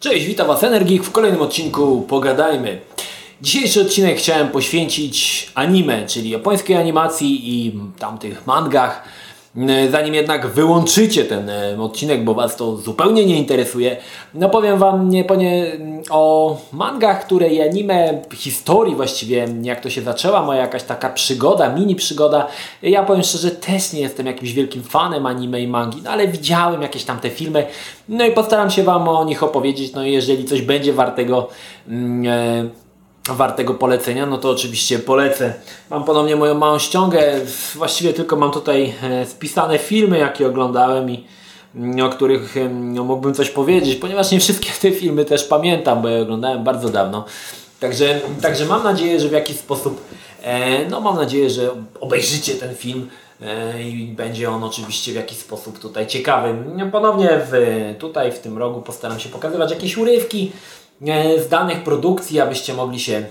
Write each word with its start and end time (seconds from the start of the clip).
Cześć, 0.00 0.26
witam 0.26 0.46
Was 0.46 0.64
Energik 0.64 1.04
w 1.04 1.10
kolejnym 1.10 1.42
odcinku 1.42 2.02
Pogadajmy. 2.02 2.80
Dzisiejszy 3.42 3.80
odcinek 3.80 4.18
chciałem 4.18 4.48
poświęcić 4.48 5.50
anime, 5.54 6.06
czyli 6.06 6.30
japońskiej 6.30 6.76
animacji 6.76 7.66
i 7.66 7.80
tamtych 7.98 8.46
mangach. 8.46 9.02
Zanim 9.90 10.14
jednak 10.14 10.46
wyłączycie 10.46 11.24
ten 11.24 11.50
e, 11.50 11.82
odcinek, 11.82 12.24
bo 12.24 12.34
Was 12.34 12.56
to 12.56 12.76
zupełnie 12.76 13.26
nie 13.26 13.38
interesuje, 13.38 13.96
no 14.34 14.48
powiem 14.48 14.78
Wam 14.78 15.08
nie, 15.08 15.24
nie, 15.36 15.76
o 16.10 16.56
mangach, 16.72 17.24
które 17.26 17.48
i 17.48 17.62
anime, 17.62 18.22
historii 18.34 18.94
właściwie, 18.94 19.46
jak 19.62 19.80
to 19.80 19.90
się 19.90 20.02
zaczęła, 20.02 20.42
moja 20.42 20.60
jakaś 20.60 20.82
taka 20.82 21.10
przygoda, 21.10 21.74
mini 21.74 21.94
przygoda. 21.94 22.46
Ja 22.82 23.02
powiem 23.02 23.22
szczerze, 23.22 23.50
też 23.50 23.92
nie 23.92 24.00
jestem 24.00 24.26
jakimś 24.26 24.52
wielkim 24.52 24.82
fanem 24.82 25.26
anime 25.26 25.60
i 25.60 25.68
mangi, 25.68 26.02
no 26.04 26.10
ale 26.10 26.28
widziałem 26.28 26.82
jakieś 26.82 27.04
tam 27.04 27.20
te 27.20 27.30
filmy, 27.30 27.66
no 28.08 28.26
i 28.26 28.32
postaram 28.32 28.70
się 28.70 28.82
Wam 28.82 29.08
o 29.08 29.24
nich 29.24 29.42
opowiedzieć, 29.42 29.92
no 29.92 30.04
i 30.04 30.12
jeżeli 30.12 30.44
coś 30.44 30.62
będzie 30.62 30.92
wartego... 30.92 31.48
Mm, 31.88 32.26
e, 32.26 32.87
wartego 33.34 33.74
polecenia, 33.74 34.26
no 34.26 34.38
to 34.38 34.50
oczywiście 34.50 34.98
polecę. 34.98 35.54
Mam 35.90 36.04
ponownie 36.04 36.36
moją 36.36 36.54
małą 36.54 36.78
ściągę, 36.78 37.40
właściwie 37.74 38.12
tylko 38.12 38.36
mam 38.36 38.50
tutaj 38.50 38.94
e, 39.02 39.26
spisane 39.26 39.78
filmy, 39.78 40.18
jakie 40.18 40.46
oglądałem 40.46 41.10
i 41.10 41.24
mm, 41.74 42.06
o 42.06 42.10
których 42.10 42.54
no, 42.70 43.04
mógłbym 43.04 43.34
coś 43.34 43.50
powiedzieć, 43.50 43.96
ponieważ 43.96 44.30
nie 44.30 44.40
wszystkie 44.40 44.70
te 44.80 44.90
filmy 44.90 45.24
też 45.24 45.44
pamiętam, 45.44 46.02
bo 46.02 46.08
je 46.08 46.22
oglądałem 46.22 46.64
bardzo 46.64 46.88
dawno. 46.88 47.24
Także, 47.80 48.20
także 48.42 48.64
mam 48.64 48.84
nadzieję, 48.84 49.20
że 49.20 49.28
w 49.28 49.32
jakiś 49.32 49.56
sposób, 49.56 50.00
e, 50.42 50.88
no 50.88 51.00
mam 51.00 51.16
nadzieję, 51.16 51.50
że 51.50 51.70
obejrzycie 52.00 52.54
ten 52.54 52.74
film 52.74 53.08
e, 53.42 53.82
i 53.82 54.06
będzie 54.06 54.50
on 54.50 54.64
oczywiście 54.64 55.12
w 55.12 55.14
jakiś 55.14 55.38
sposób 55.38 55.78
tutaj 55.78 56.06
ciekawy. 56.06 56.54
Ponownie 56.92 57.28
w, 57.50 57.52
tutaj 57.98 58.32
w 58.32 58.38
tym 58.38 58.58
rogu 58.58 58.82
postaram 58.82 59.20
się 59.20 59.28
pokazywać 59.28 59.70
jakieś 59.70 59.96
urywki, 59.96 60.52
E, 60.52 60.87
z 61.46 61.48
danych 61.48 61.84
produkcji, 61.84 62.40
abyście 62.40 62.74
mogli 62.74 63.00
się 63.00 63.26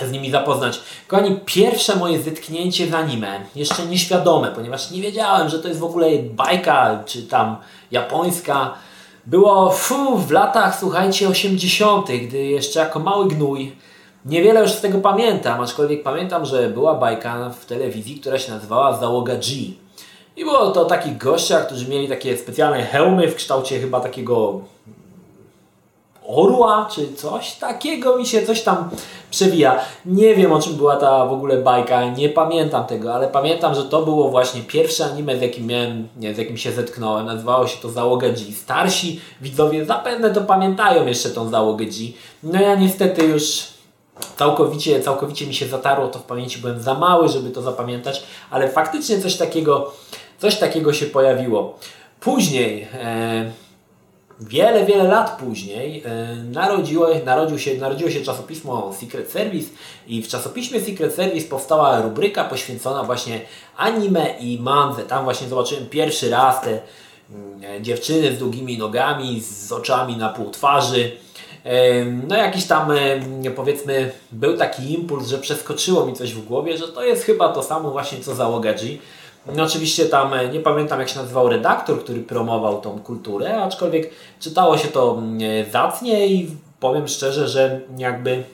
z 0.00 0.12
nimi 0.12 0.30
zapoznać. 0.30 0.80
Kochani, 1.08 1.40
pierwsze 1.44 1.96
moje 1.96 2.22
zetknięcie 2.22 2.86
z 2.86 2.94
anime, 2.94 3.40
jeszcze 3.56 3.86
nieświadome, 3.86 4.48
ponieważ 4.54 4.90
nie 4.90 5.02
wiedziałem, 5.02 5.48
że 5.48 5.58
to 5.58 5.68
jest 5.68 5.80
w 5.80 5.84
ogóle 5.84 6.08
bajka, 6.18 7.02
czy 7.06 7.22
tam 7.22 7.56
japońska, 7.90 8.74
było 9.26 9.74
w 10.18 10.30
latach, 10.30 10.78
słuchajcie, 10.80 11.28
80., 11.28 12.06
gdy 12.06 12.38
jeszcze 12.38 12.80
jako 12.80 12.98
mały 12.98 13.28
gnój, 13.28 13.72
niewiele 14.26 14.60
już 14.60 14.70
z 14.70 14.80
tego 14.80 14.98
pamiętam, 14.98 15.60
aczkolwiek 15.60 16.02
pamiętam, 16.02 16.46
że 16.46 16.68
była 16.68 16.94
bajka 16.94 17.50
w 17.50 17.66
telewizji, 17.66 18.20
która 18.20 18.38
się 18.38 18.52
nazywała 18.52 18.96
Załoga 18.96 19.34
G. 19.34 19.56
I 20.36 20.44
było 20.44 20.70
to 20.70 20.84
takich 20.84 21.18
gościach, 21.18 21.66
którzy 21.66 21.88
mieli 21.88 22.08
takie 22.08 22.36
specjalne 22.36 22.82
hełmy 22.82 23.28
w 23.28 23.34
kształcie 23.34 23.80
chyba 23.80 24.00
takiego 24.00 24.60
orła, 26.26 26.88
czy 26.94 27.12
coś 27.12 27.52
takiego 27.52 28.16
mi 28.16 28.26
się 28.26 28.46
coś 28.46 28.62
tam 28.62 28.90
przewija. 29.30 29.80
Nie 30.06 30.34
wiem 30.34 30.52
o 30.52 30.60
czym 30.60 30.74
była 30.74 30.96
ta 30.96 31.26
w 31.26 31.32
ogóle 31.32 31.56
bajka, 31.56 32.10
nie 32.10 32.28
pamiętam 32.28 32.84
tego, 32.84 33.14
ale 33.14 33.28
pamiętam, 33.28 33.74
że 33.74 33.84
to 33.84 34.02
było 34.02 34.28
właśnie 34.28 34.60
pierwsze 34.62 35.04
anime, 35.04 35.38
z 35.38 35.42
jakim 35.42 35.66
miałem, 35.66 36.08
nie, 36.16 36.34
z 36.34 36.38
jakim 36.38 36.56
się 36.56 36.72
zetknąłem. 36.72 37.26
Nazywało 37.26 37.66
się 37.66 37.76
to 37.82 37.90
Załoga 37.90 38.28
G. 38.28 38.38
Starsi 38.52 39.20
widzowie 39.40 39.84
zapewne 39.84 40.30
to 40.30 40.40
pamiętają 40.40 41.06
jeszcze 41.06 41.30
tą 41.30 41.48
Załogę 41.48 41.84
G. 41.84 41.92
No 42.42 42.60
ja 42.60 42.74
niestety 42.74 43.24
już 43.24 43.64
całkowicie, 44.36 45.00
całkowicie 45.00 45.46
mi 45.46 45.54
się 45.54 45.66
zatarło 45.66 46.08
to 46.08 46.18
w 46.18 46.22
pamięci, 46.22 46.58
byłem 46.58 46.80
za 46.82 46.94
mały, 46.94 47.28
żeby 47.28 47.50
to 47.50 47.62
zapamiętać, 47.62 48.22
ale 48.50 48.68
faktycznie 48.68 49.20
coś 49.20 49.36
takiego, 49.36 49.92
coś 50.38 50.58
takiego 50.58 50.92
się 50.92 51.06
pojawiło. 51.06 51.78
Później... 52.20 52.88
E, 52.94 53.52
wiele, 54.48 54.86
wiele 54.86 55.04
lat 55.04 55.38
później 55.40 56.02
e, 56.06 56.36
narodziło, 56.36 57.08
narodził 57.24 57.58
się, 57.58 57.74
narodziło 57.74 58.10
się 58.10 58.20
czasopismo 58.20 58.92
Secret 59.00 59.30
Service 59.30 59.70
i 60.06 60.22
w 60.22 60.28
czasopiśmie 60.28 60.80
Secret 60.80 61.14
Service 61.14 61.48
powstała 61.48 62.00
rubryka 62.00 62.44
poświęcona 62.44 63.02
właśnie 63.02 63.40
anime 63.76 64.34
i 64.40 64.58
mandze. 64.60 65.02
Tam 65.02 65.24
właśnie 65.24 65.48
zobaczyłem 65.48 65.86
pierwszy 65.86 66.30
raz 66.30 66.60
te 66.60 66.80
mm, 67.30 67.84
dziewczyny 67.84 68.32
z 68.32 68.38
długimi 68.38 68.78
nogami, 68.78 69.40
z 69.40 69.72
oczami 69.72 70.16
na 70.16 70.28
pół 70.28 70.50
twarzy. 70.50 71.12
E, 71.64 72.04
no 72.04 72.36
jakiś 72.36 72.66
tam 72.66 72.90
e, 72.90 73.50
powiedzmy 73.56 74.12
był 74.32 74.56
taki 74.56 74.92
impuls, 74.92 75.28
że 75.28 75.38
przeskoczyło 75.38 76.06
mi 76.06 76.14
coś 76.14 76.32
w 76.32 76.44
głowie, 76.44 76.78
że 76.78 76.88
to 76.88 77.04
jest 77.04 77.24
chyba 77.24 77.48
to 77.48 77.62
samo 77.62 77.90
właśnie 77.90 78.20
co 78.20 78.34
załoga 78.34 78.72
G. 78.72 78.98
No 79.46 79.64
oczywiście 79.64 80.06
tam 80.06 80.34
e, 80.34 80.48
nie 80.48 80.60
pamiętam 80.60 81.00
jak 81.00 81.08
się 81.08 81.18
nazywał 81.18 81.48
redaktor, 81.48 82.00
który 82.00 82.20
promował 82.20 82.80
tą 82.80 82.98
kulturę, 82.98 83.62
aczkolwiek 83.62 84.10
czytało 84.40 84.78
się 84.78 84.88
to 84.88 85.14
mm, 85.18 85.38
e, 85.42 85.70
zacnie 85.70 86.26
i 86.26 86.50
powiem 86.80 87.08
szczerze, 87.08 87.48
że 87.48 87.80
jakby 87.98 88.44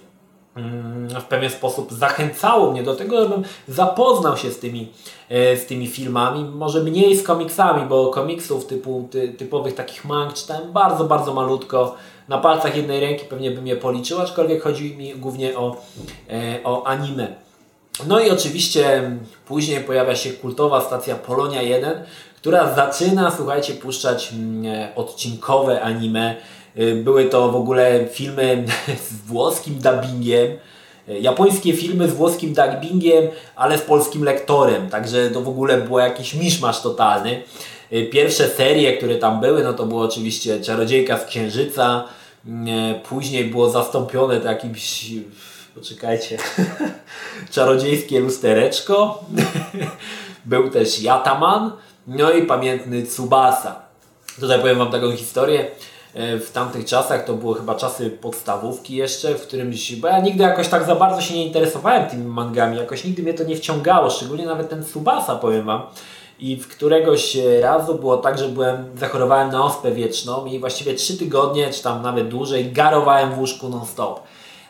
mm, 0.56 1.08
w 1.20 1.24
pewien 1.24 1.50
sposób 1.50 1.92
zachęcało 1.92 2.72
mnie 2.72 2.82
do 2.82 2.94
tego, 2.94 3.22
żebym 3.22 3.44
zapoznał 3.68 4.36
się 4.36 4.50
z 4.50 4.58
tymi, 4.58 4.92
e, 5.28 5.56
z 5.56 5.66
tymi 5.66 5.86
filmami, 5.86 6.44
może 6.44 6.80
mniej 6.80 7.16
z 7.16 7.22
komiksami, 7.22 7.88
bo 7.88 8.10
komiksów 8.10 8.66
typu, 8.66 9.08
ty, 9.10 9.28
typowych 9.28 9.74
takich 9.74 10.04
mang 10.04 10.34
czytałem 10.34 10.72
bardzo, 10.72 11.04
bardzo 11.04 11.34
malutko. 11.34 11.94
Na 12.28 12.38
palcach 12.38 12.76
jednej 12.76 13.00
ręki 13.00 13.24
pewnie 13.24 13.50
bym 13.50 13.66
je 13.66 13.76
policzył, 13.76 14.20
aczkolwiek 14.20 14.62
chodzi 14.62 14.96
mi 14.96 15.14
głównie 15.14 15.58
o, 15.58 15.76
o 16.64 16.86
anime. 16.86 17.47
No 18.06 18.20
i 18.20 18.30
oczywiście 18.30 19.10
później 19.46 19.80
pojawia 19.80 20.16
się 20.16 20.30
kultowa 20.30 20.80
stacja 20.80 21.14
Polonia 21.14 21.62
1, 21.62 22.04
która 22.36 22.74
zaczyna, 22.74 23.32
słuchajcie, 23.36 23.74
puszczać 23.74 24.32
mm, 24.32 24.88
odcinkowe 24.96 25.82
anime. 25.82 26.36
Y, 26.78 27.02
były 27.04 27.24
to 27.24 27.52
w 27.52 27.56
ogóle 27.56 28.06
filmy 28.12 28.64
z 29.08 29.26
włoskim 29.26 29.74
dubbingiem, 29.74 30.52
y, 31.08 31.18
japońskie 31.20 31.72
filmy 31.72 32.08
z 32.08 32.14
włoskim 32.14 32.54
dubbingiem, 32.54 33.28
ale 33.56 33.78
z 33.78 33.82
polskim 33.82 34.24
lektorem, 34.24 34.90
także 34.90 35.30
to 35.30 35.40
w 35.40 35.48
ogóle 35.48 35.80
było 35.80 36.00
jakiś 36.00 36.34
miszmasz 36.34 36.82
totalny. 36.82 37.42
Y, 37.92 38.06
pierwsze 38.12 38.48
serie, 38.48 38.96
które 38.96 39.16
tam 39.16 39.40
były, 39.40 39.64
no 39.64 39.72
to 39.74 39.86
było 39.86 40.02
oczywiście 40.02 40.60
Czarodziejka 40.60 41.18
z 41.18 41.24
Księżyca, 41.24 42.04
później 43.08 43.44
było 43.44 43.70
zastąpione 43.70 44.40
to 44.40 44.48
jakimś 44.48 45.12
poczekajcie, 45.78 46.38
czarodziejskie 47.50 48.20
lustereczko, 48.20 49.24
był 50.44 50.70
też 50.70 51.02
Jataman, 51.02 51.72
no 52.06 52.30
i 52.30 52.42
pamiętny 52.42 53.02
Tsubasa. 53.02 53.82
Tutaj 54.40 54.60
powiem 54.60 54.78
Wam 54.78 54.90
taką 54.90 55.16
historię. 55.16 55.70
E, 56.14 56.38
w 56.38 56.52
tamtych 56.52 56.84
czasach 56.84 57.24
to 57.24 57.34
były 57.34 57.54
chyba 57.54 57.74
czasy 57.74 58.10
podstawówki 58.10 58.96
jeszcze, 58.96 59.34
w 59.34 59.42
którymś, 59.42 59.96
bo 59.96 60.08
ja 60.08 60.20
nigdy 60.20 60.42
jakoś 60.42 60.68
tak 60.68 60.84
za 60.84 60.94
bardzo 60.94 61.20
się 61.20 61.34
nie 61.34 61.46
interesowałem 61.46 62.10
tymi 62.10 62.24
mangami, 62.24 62.76
jakoś 62.76 63.04
nigdy 63.04 63.22
mnie 63.22 63.34
to 63.34 63.44
nie 63.44 63.56
wciągało, 63.56 64.10
szczególnie 64.10 64.46
nawet 64.46 64.68
ten 64.68 64.84
Tsubasa, 64.84 65.36
powiem 65.36 65.66
Wam. 65.66 65.82
I 66.40 66.56
w 66.56 66.68
któregoś 66.68 67.36
razu 67.60 67.94
było 67.94 68.16
tak, 68.16 68.38
że 68.38 68.48
byłem, 68.48 68.98
zachorowałem 68.98 69.52
na 69.52 69.64
ospę 69.64 69.92
wieczną 69.92 70.46
i 70.46 70.58
właściwie 70.58 70.94
trzy 70.94 71.18
tygodnie, 71.18 71.70
czy 71.70 71.82
tam 71.82 72.02
nawet 72.02 72.28
dłużej, 72.28 72.72
garowałem 72.72 73.34
w 73.34 73.38
łóżku 73.38 73.68
non-stop. 73.68 74.20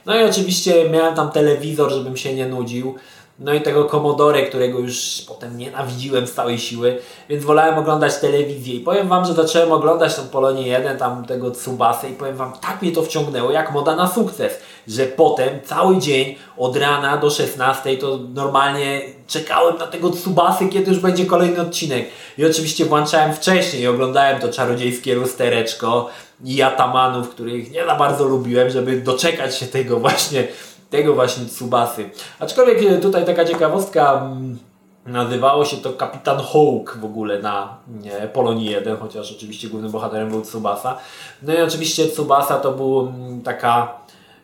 No 0.09 0.17
i 0.17 0.25
oczywiście 0.25 0.91
miałem 0.91 1.15
tam 1.15 1.31
telewizor, 1.31 1.93
żebym 1.93 2.17
się 2.17 2.35
nie 2.35 2.47
nudził. 2.47 2.95
No 3.39 3.55
i 3.55 3.61
tego 3.61 3.85
Commodore, 3.85 4.43
którego 4.43 4.79
już 4.79 5.23
potem 5.29 5.59
nienawidziłem 5.59 6.27
z 6.27 6.33
całej 6.33 6.59
siły, 6.59 6.99
więc 7.29 7.45
wolałem 7.45 7.79
oglądać 7.79 8.17
telewizję. 8.17 8.75
I 8.75 8.81
powiem 8.81 9.09
Wam, 9.09 9.25
że 9.25 9.35
zacząłem 9.35 9.73
oglądać 9.73 10.15
tą 10.15 10.29
Polonię 10.29 10.69
1, 10.69 10.99
tam 10.99 11.25
tego 11.25 11.51
Tsubasa 11.51 12.09
i 12.09 12.13
powiem 12.13 12.37
Wam, 12.37 12.53
tak 12.61 12.83
mnie 12.83 12.93
to 12.93 13.03
wciągnęło, 13.03 13.51
jak 13.51 13.73
moda 13.73 13.97
na 13.97 14.09
sukces, 14.09 14.53
że 14.89 15.07
potem 15.07 15.49
cały 15.65 15.99
dzień 15.99 16.37
od 16.57 16.77
rana 16.77 17.17
do 17.17 17.31
16 17.31 17.97
to 17.97 18.19
normalnie 18.35 19.01
czekałem 19.27 19.79
na 19.79 19.87
tego 19.87 20.11
Tsubasy, 20.11 20.69
kiedy 20.69 20.91
już 20.91 21.01
będzie 21.01 21.27
kolejny 21.27 21.61
odcinek. 21.61 22.09
I 22.39 22.47
oczywiście 22.47 22.85
włączałem 22.85 23.35
wcześniej 23.35 23.83
i 23.83 23.87
oglądałem 23.87 24.41
to 24.41 24.49
czarodziejskie 24.49 25.15
lustereczko, 25.15 26.09
Jatamanów, 26.45 27.29
których 27.29 27.73
nie 27.73 27.85
za 27.85 27.95
bardzo 27.95 28.25
lubiłem, 28.25 28.71
żeby 28.71 29.01
doczekać 29.01 29.57
się 29.57 29.67
tego 29.67 30.01
właśnie, 30.01 30.49
tego 30.91 31.15
właśnie 31.15 31.45
Tsubasy. 31.47 32.11
Aczkolwiek 32.39 32.83
e, 32.83 32.99
tutaj 32.99 33.25
taka 33.25 33.45
ciekawostka, 33.45 34.13
mm, 34.13 34.59
nazywało 35.07 35.65
się 35.65 35.77
to 35.77 35.93
Kapitan 35.93 36.39
Hawk 36.39 36.99
w 37.01 37.05
ogóle 37.05 37.43
na 37.43 37.77
nie, 38.01 38.29
Polonii 38.33 38.71
1, 38.71 38.97
chociaż 38.97 39.33
oczywiście 39.33 39.69
głównym 39.69 39.93
bohaterem 39.93 40.31
był 40.31 40.43
Tsubasa. 40.43 40.99
No 41.43 41.55
i 41.55 41.63
oczywiście 41.63 42.09
Tsubasa 42.09 42.59
to 42.59 42.73
był 42.73 43.01
mm, 43.01 43.43
taka 43.43 43.95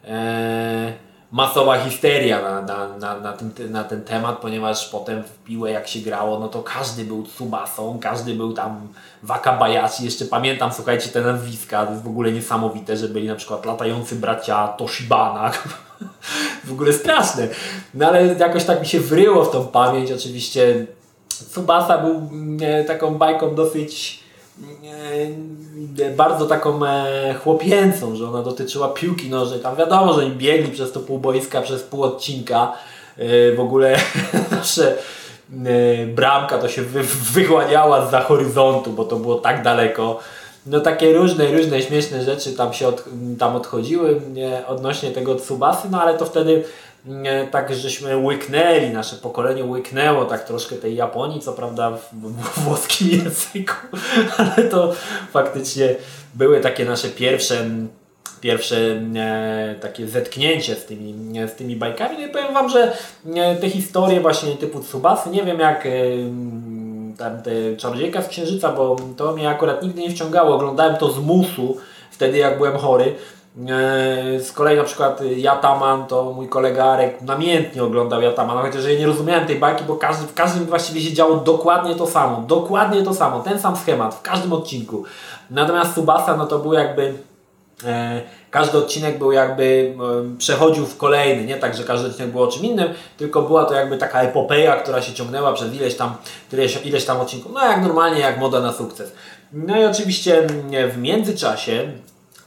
e, 0.04 0.92
masowa 1.34 1.78
histeria 1.78 2.40
na, 2.42 2.62
na, 2.62 2.98
na, 2.98 3.20
na, 3.20 3.32
ten, 3.32 3.50
na 3.72 3.84
ten 3.84 4.04
temat, 4.04 4.38
ponieważ 4.38 4.88
potem 4.88 5.22
w 5.22 5.44
piłę 5.44 5.70
jak 5.70 5.88
się 5.88 6.00
grało, 6.00 6.38
no 6.38 6.48
to 6.48 6.62
każdy 6.62 7.04
był 7.04 7.22
Tsubasą, 7.22 7.98
każdy 8.02 8.34
był 8.34 8.52
tam 8.52 8.88
Wakabayashi, 9.22 10.04
jeszcze 10.04 10.24
pamiętam, 10.24 10.72
słuchajcie, 10.72 11.08
te 11.08 11.20
nazwiska, 11.20 11.86
to 11.86 11.92
jest 11.92 12.04
w 12.04 12.08
ogóle 12.08 12.32
niesamowite, 12.32 12.96
że 12.96 13.08
byli 13.08 13.28
na 13.28 13.34
przykład 13.34 13.66
latający 13.66 14.16
bracia 14.16 14.68
Toshibana, 14.68 15.50
w 16.64 16.72
ogóle 16.72 16.92
straszne, 16.92 17.48
no 17.94 18.06
ale 18.06 18.26
jakoś 18.26 18.64
tak 18.64 18.80
mi 18.80 18.86
się 18.86 19.00
wryło 19.00 19.44
w 19.44 19.50
tą 19.50 19.66
pamięć, 19.66 20.12
oczywiście 20.12 20.86
Tsubasa 21.28 21.98
był 21.98 22.14
mm, 22.14 22.58
e, 22.62 22.84
taką 22.84 23.14
bajką 23.14 23.54
dosyć 23.54 24.23
bardzo 26.16 26.46
taką 26.46 26.86
e, 26.86 27.34
chłopięcą, 27.34 28.16
że 28.16 28.28
ona 28.28 28.42
dotyczyła 28.42 28.88
piłki 28.88 29.30
nożnej. 29.30 29.60
Tam 29.60 29.76
wiadomo, 29.76 30.12
że 30.12 30.20
oni 30.20 30.30
biegli 30.30 30.72
przez 30.72 30.92
to 30.92 31.00
pół 31.00 31.18
boiska, 31.18 31.62
przez 31.62 31.82
pół 31.82 32.02
odcinka. 32.02 32.72
E, 33.16 33.52
w 33.52 33.60
ogóle 33.60 33.96
nasze 34.50 34.96
bramka 36.14 36.58
to 36.58 36.68
się 36.68 36.82
wy, 36.82 37.02
wychłaniała 37.32 38.06
za 38.06 38.20
horyzontu, 38.20 38.92
bo 38.92 39.04
to 39.04 39.16
było 39.16 39.34
tak 39.34 39.62
daleko. 39.62 40.18
No 40.66 40.80
takie 40.80 41.12
różne, 41.12 41.46
różne 41.46 41.82
śmieszne 41.82 42.24
rzeczy 42.24 42.52
tam 42.52 42.72
się 42.72 42.88
od, 42.88 43.04
tam 43.38 43.56
odchodziły 43.56 44.20
odnośnie 44.66 45.10
tego 45.10 45.34
Tsubasy, 45.34 45.88
no 45.90 46.02
ale 46.02 46.18
to 46.18 46.24
wtedy 46.24 46.64
tak 47.50 47.74
żeśmy 47.74 48.16
łyknęli, 48.16 48.90
nasze 48.90 49.16
pokolenie 49.16 49.64
łyknęło 49.64 50.24
tak 50.24 50.44
troszkę 50.44 50.76
tej 50.76 50.96
Japonii, 50.96 51.40
co 51.40 51.52
prawda 51.52 51.90
w, 51.90 52.60
włoskim 52.60 53.08
języku, 53.24 53.74
ale 54.36 54.68
to 54.68 54.92
faktycznie 55.32 55.94
były 56.34 56.60
takie 56.60 56.84
nasze 56.84 57.08
pierwsze 57.08 57.64
pierwsze 58.44 58.76
e, 59.16 59.74
takie 59.80 60.06
zetknięcie 60.06 60.74
z 60.74 60.84
tymi, 60.86 61.14
z 61.48 61.52
tymi 61.52 61.76
bajkami. 61.76 62.16
No 62.18 62.26
i 62.26 62.30
powiem 62.30 62.54
Wam, 62.54 62.68
że 62.68 62.92
e, 63.34 63.56
te 63.56 63.70
historie 63.70 64.20
właśnie 64.20 64.52
typu 64.52 64.80
Tsubasy, 64.80 65.30
nie 65.30 65.42
wiem 65.44 65.60
jak 65.60 65.86
e, 65.86 65.90
tam 67.18 67.42
te 67.42 67.76
Czarodziejka 67.76 68.22
z 68.22 68.28
Księżyca, 68.28 68.72
bo 68.72 68.96
to 69.16 69.32
mnie 69.32 69.48
akurat 69.48 69.82
nigdy 69.82 70.00
nie 70.00 70.10
wciągało. 70.10 70.54
Oglądałem 70.54 70.96
to 70.96 71.12
z 71.12 71.18
musu 71.18 71.76
wtedy 72.10 72.38
jak 72.38 72.56
byłem 72.56 72.78
chory. 72.78 73.14
E, 73.58 74.40
z 74.40 74.52
kolei 74.52 74.76
na 74.76 74.84
przykład 74.84 75.20
Jataman, 75.36 76.06
to 76.06 76.32
mój 76.32 76.48
kolega 76.48 76.84
Arek 76.84 77.22
namiętnie 77.22 77.84
oglądał 77.84 78.22
Jatamana, 78.22 78.62
chociaż 78.62 78.84
ja 78.84 78.98
nie 78.98 79.06
rozumiałem 79.06 79.46
tej 79.46 79.56
bajki, 79.56 79.84
bo 79.84 79.96
każdy, 79.96 80.26
w 80.26 80.34
każdym 80.34 80.64
właściwie 80.64 81.00
się 81.00 81.12
działo 81.12 81.36
dokładnie 81.36 81.94
to 81.94 82.06
samo, 82.06 82.44
dokładnie 82.48 83.02
to 83.02 83.14
samo, 83.14 83.40
ten 83.40 83.60
sam 83.60 83.76
schemat 83.76 84.14
w 84.14 84.22
każdym 84.22 84.52
odcinku. 84.52 85.04
Natomiast 85.50 85.94
Subasa, 85.94 86.36
no 86.36 86.46
to 86.46 86.58
był 86.58 86.72
jakby 86.72 87.14
e, 87.84 88.22
każdy 88.50 88.78
odcinek 88.78 89.18
był 89.18 89.32
jakby 89.32 89.94
przechodził 90.38 90.86
w 90.86 90.96
kolejny, 90.96 91.44
nie 91.44 91.56
tak, 91.56 91.74
że 91.76 91.84
każdy 91.84 92.08
odcinek 92.08 92.30
był 92.30 92.42
o 92.42 92.46
czym 92.46 92.64
innym, 92.64 92.88
tylko 93.16 93.42
była 93.42 93.64
to 93.64 93.74
jakby 93.74 93.98
taka 93.98 94.22
epopeja, 94.22 94.76
która 94.76 95.02
się 95.02 95.12
ciągnęła 95.12 95.52
przez 95.52 95.74
ileś 95.74 95.96
tam, 95.96 96.14
ileś, 96.52 96.86
ileś 96.86 97.04
tam 97.04 97.20
odcinków, 97.20 97.52
no 97.52 97.66
jak 97.66 97.82
normalnie, 97.82 98.20
jak 98.20 98.38
moda 98.38 98.60
na 98.60 98.72
sukces. 98.72 99.12
No 99.52 99.80
i 99.80 99.84
oczywiście 99.84 100.46
w 100.92 100.98
międzyczasie 100.98 101.92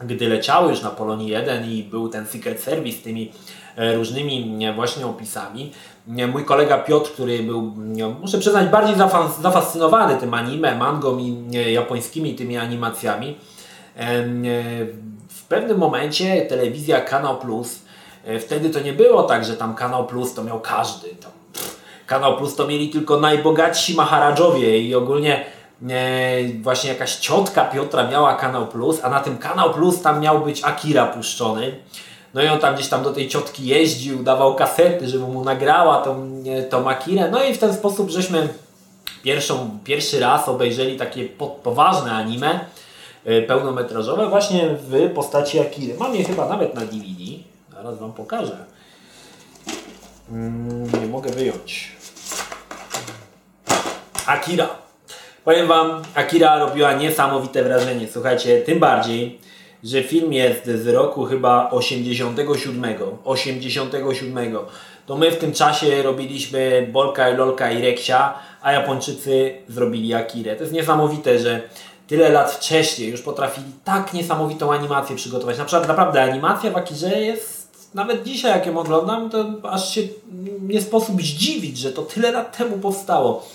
gdy 0.02 0.28
leciały 0.28 0.72
już 0.72 0.82
na 0.82 0.90
Polonii 0.90 1.30
1 1.30 1.72
i 1.72 1.84
był 1.84 2.10
ten 2.10 2.26
Secret 2.26 2.62
Service 2.62 2.98
z 2.98 3.02
tymi 3.02 3.32
e, 3.78 3.96
różnymi 3.96 4.60
właśnie 4.76 5.06
opisami, 5.06 5.72
mój 6.08 6.46
kolega 6.46 6.78
Piotr, 6.78 7.12
który 7.12 7.44
był, 7.44 7.62
muszę 8.22 8.38
przyznać, 8.38 8.70
bardziej 8.70 8.96
zafascynowany 9.42 10.18
tym 10.18 10.34
anime, 10.34 10.76
mangą 10.76 11.18
i 11.18 11.48
japońskimi 11.74 12.36
tymi 12.36 12.58
animacjami, 12.58 13.36
w 15.30 15.44
pewnym 15.50 15.78
momencie 15.78 16.42
telewizja 16.42 17.02
Kanał 17.02 17.38
Plus, 17.38 17.80
e, 18.26 18.40
wtedy 18.40 18.70
to 18.70 18.80
nie 18.80 18.94
było 18.94 19.24
tak, 19.24 19.46
że 19.46 19.58
tam 19.58 19.76
Kanał 19.76 20.08
Plus 20.08 20.34
to 20.34 20.44
miał 20.44 20.60
każdy. 20.60 21.08
Kanał 22.08 22.38
Plus 22.38 22.56
to 22.56 22.68
mieli 22.68 22.90
tylko 22.90 23.20
najbogatsi 23.20 23.96
maharadżowie 23.96 24.80
i 24.82 24.96
ogólnie 24.96 25.46
właśnie 26.62 26.90
jakaś 26.90 27.16
ciotka 27.16 27.66
Piotra 27.66 28.08
miała 28.08 28.36
Kanał 28.36 28.68
Plus, 28.68 29.00
a 29.04 29.10
na 29.10 29.20
tym 29.20 29.38
Kanał 29.38 29.74
Plus 29.74 30.02
tam 30.02 30.20
miał 30.20 30.40
być 30.40 30.64
Akira 30.64 31.06
puszczony. 31.06 31.76
No 32.34 32.44
i 32.44 32.48
on 32.48 32.60
tam 32.60 32.76
gdzieś 32.76 32.88
tam 32.88 33.04
do 33.04 33.14
tej 33.14 33.30
ciotki 33.30 33.66
jeździł, 33.66 34.24
dawał 34.24 34.56
kasety, 34.56 35.08
żeby 35.08 35.28
mu 35.28 35.44
nagrała 35.44 36.02
tą, 36.02 36.44
tą 36.70 36.90
Akirę. 36.90 37.32
No 37.32 37.44
i 37.44 37.54
w 37.54 37.58
ten 37.58 37.74
sposób 37.74 38.10
żeśmy 38.10 38.50
pierwszą, 39.24 39.80
pierwszy 39.84 40.20
raz 40.20 40.50
obejrzeli 40.50 40.98
takie 40.98 41.26
poważne 41.64 42.12
anime 42.12 42.60
e, 43.26 43.42
pełnometrażowe 43.42 44.30
właśnie 44.30 44.70
w 44.70 45.14
postaci 45.16 45.60
Akiry. 45.60 45.96
Mam 46.00 46.16
je 46.16 46.24
chyba 46.24 46.50
nawet 46.50 46.74
na 46.74 46.82
DVD. 46.82 47.24
Zaraz 47.74 48.00
Wam 48.00 48.14
pokażę. 48.14 48.58
Mm, 50.32 51.02
nie 51.02 51.08
mogę 51.08 51.32
wyjąć. 51.32 51.92
Akira. 54.26 54.87
Powiem 55.48 55.68
Wam, 55.68 56.02
Akira 56.16 56.60
robiła 56.60 56.94
niesamowite 56.94 57.64
wrażenie. 57.64 58.08
Słuchajcie, 58.12 58.62
tym 58.62 58.80
bardziej, 58.80 59.40
że 59.84 60.04
film 60.04 60.34
jest 60.34 60.66
z 60.66 60.88
roku 60.88 61.26
chyba 61.26 61.70
87. 61.72 62.96
87. 63.24 64.58
To 65.06 65.18
my 65.18 65.32
w 65.32 65.38
tym 65.38 65.54
czasie 65.54 66.04
robiliśmy 66.04 66.90
Bolka 66.92 67.30
i 67.30 67.36
Lolka 67.36 67.72
i 67.72 67.82
Reksia, 67.82 68.34
a 68.62 68.72
Japończycy 68.72 69.54
zrobili 69.68 70.14
Akirę. 70.14 70.56
To 70.56 70.64
jest 70.64 70.74
niesamowite, 70.74 71.40
że 71.40 71.62
tyle 72.08 72.30
lat 72.30 72.52
wcześniej 72.52 73.10
już 73.10 73.22
potrafili 73.22 73.68
tak 73.84 74.14
niesamowitą 74.14 74.74
animację 74.74 75.16
przygotować. 75.16 75.58
Na 75.58 75.66
przykład 75.66 75.88
naprawdę 75.88 76.24
animacja 76.24 76.72
w 76.72 76.78
Akirze 76.78 77.22
jest 77.22 77.68
nawet 77.94 78.24
dzisiaj 78.24 78.52
jak 78.52 78.66
ją 78.66 78.80
oglądam, 78.80 79.30
to 79.30 79.46
aż 79.64 79.96
się 79.96 80.02
nie 80.62 80.82
sposób 80.82 81.22
zdziwić, 81.22 81.78
że 81.78 81.92
to 81.92 82.02
tyle 82.02 82.32
lat 82.32 82.58
temu 82.58 82.78
powstało. 82.78 83.46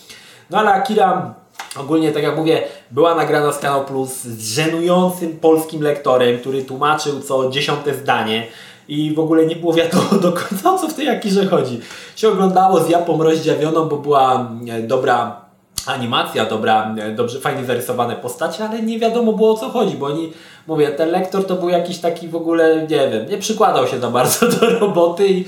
No 0.50 0.58
ale 0.58 0.72
Akira 0.72 1.41
Ogólnie, 1.76 2.12
tak 2.12 2.22
jak 2.22 2.36
mówię, 2.36 2.62
była 2.90 3.14
nagrana 3.14 3.52
z 3.52 3.58
Kanał 3.58 3.84
Plus 3.84 4.22
z 4.22 4.54
żenującym 4.54 5.38
polskim 5.38 5.82
lektorem, 5.82 6.38
który 6.38 6.64
tłumaczył 6.64 7.20
co 7.20 7.50
dziesiąte 7.50 7.94
zdanie 7.94 8.46
i 8.88 9.14
w 9.14 9.18
ogóle 9.18 9.46
nie 9.46 9.56
było 9.56 9.72
wiadomo 9.72 10.14
do 10.22 10.32
końca 10.32 10.72
o 10.74 10.78
co 10.78 10.88
w 10.88 10.94
tej 10.94 11.08
Akirze 11.08 11.46
chodzi. 11.46 11.80
Się 12.16 12.28
oglądało 12.28 12.80
z 12.80 12.88
japą 12.88 13.22
rozdziawioną, 13.22 13.88
bo 13.88 13.96
była 13.96 14.50
e, 14.68 14.82
dobra 14.82 15.42
animacja, 15.86 16.44
dobra, 16.44 16.94
e, 16.98 17.10
dobrze, 17.10 17.40
fajnie 17.40 17.64
zarysowane 17.64 18.16
postacie, 18.16 18.64
ale 18.68 18.82
nie 18.82 18.98
wiadomo 18.98 19.32
było 19.32 19.52
o 19.52 19.58
co 19.58 19.68
chodzi, 19.68 19.96
bo 19.96 20.06
oni, 20.06 20.32
mówię, 20.66 20.88
ten 20.88 21.10
lektor 21.10 21.46
to 21.46 21.54
był 21.54 21.68
jakiś 21.68 21.98
taki 21.98 22.28
w 22.28 22.36
ogóle, 22.36 22.82
nie 22.82 23.08
wiem, 23.08 23.26
nie 23.30 23.38
przykładał 23.38 23.86
się 23.86 24.00
za 24.00 24.10
bardzo 24.10 24.48
do 24.60 24.78
roboty 24.78 25.28
i 25.28 25.44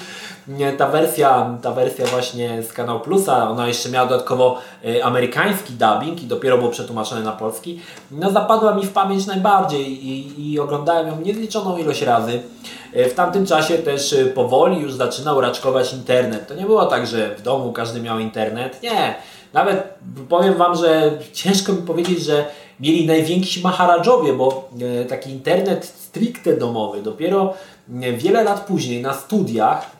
ta 0.78 0.88
wersja, 0.88 1.58
ta 1.62 1.72
wersja 1.72 2.06
właśnie 2.06 2.62
z 2.62 2.72
Kanał 2.72 3.00
Plusa, 3.00 3.50
ona 3.50 3.68
jeszcze 3.68 3.88
miała 3.88 4.08
dodatkowo 4.08 4.58
e, 4.84 5.04
amerykański 5.04 5.72
dubbing 5.72 6.22
i 6.22 6.26
dopiero 6.26 6.58
było 6.58 6.70
przetłumaczone 6.70 7.20
na 7.20 7.32
polski, 7.32 7.80
no 8.10 8.30
zapadła 8.30 8.74
mi 8.74 8.86
w 8.86 8.92
pamięć 8.92 9.26
najbardziej 9.26 10.06
i, 10.08 10.52
i 10.52 10.60
oglądałem 10.60 11.08
ją 11.08 11.20
niezliczoną 11.20 11.76
ilość 11.76 12.02
razy. 12.02 12.42
E, 12.92 13.08
w 13.08 13.14
tamtym 13.14 13.46
czasie 13.46 13.78
też 13.78 14.12
e, 14.12 14.24
powoli 14.24 14.80
już 14.80 14.92
zaczynał 14.92 15.40
raczkować 15.40 15.92
internet. 15.92 16.48
To 16.48 16.54
nie 16.54 16.66
było 16.66 16.86
tak, 16.86 17.06
że 17.06 17.34
w 17.36 17.42
domu 17.42 17.72
każdy 17.72 18.00
miał 18.00 18.18
internet. 18.18 18.82
Nie. 18.82 19.14
Nawet 19.52 19.82
powiem 20.28 20.54
Wam, 20.54 20.74
że 20.74 21.10
ciężko 21.32 21.72
mi 21.72 21.82
powiedzieć, 21.82 22.24
że 22.24 22.44
mieli 22.80 23.06
najwięksi 23.06 23.60
maharadżowie, 23.62 24.32
bo 24.32 24.70
taki 25.08 25.30
internet 25.30 25.84
stricte 25.84 26.56
domowy 26.56 27.02
dopiero 27.02 27.54
wiele 28.16 28.44
lat 28.44 28.66
później 28.66 29.02
na 29.02 29.14
studiach 29.14 29.94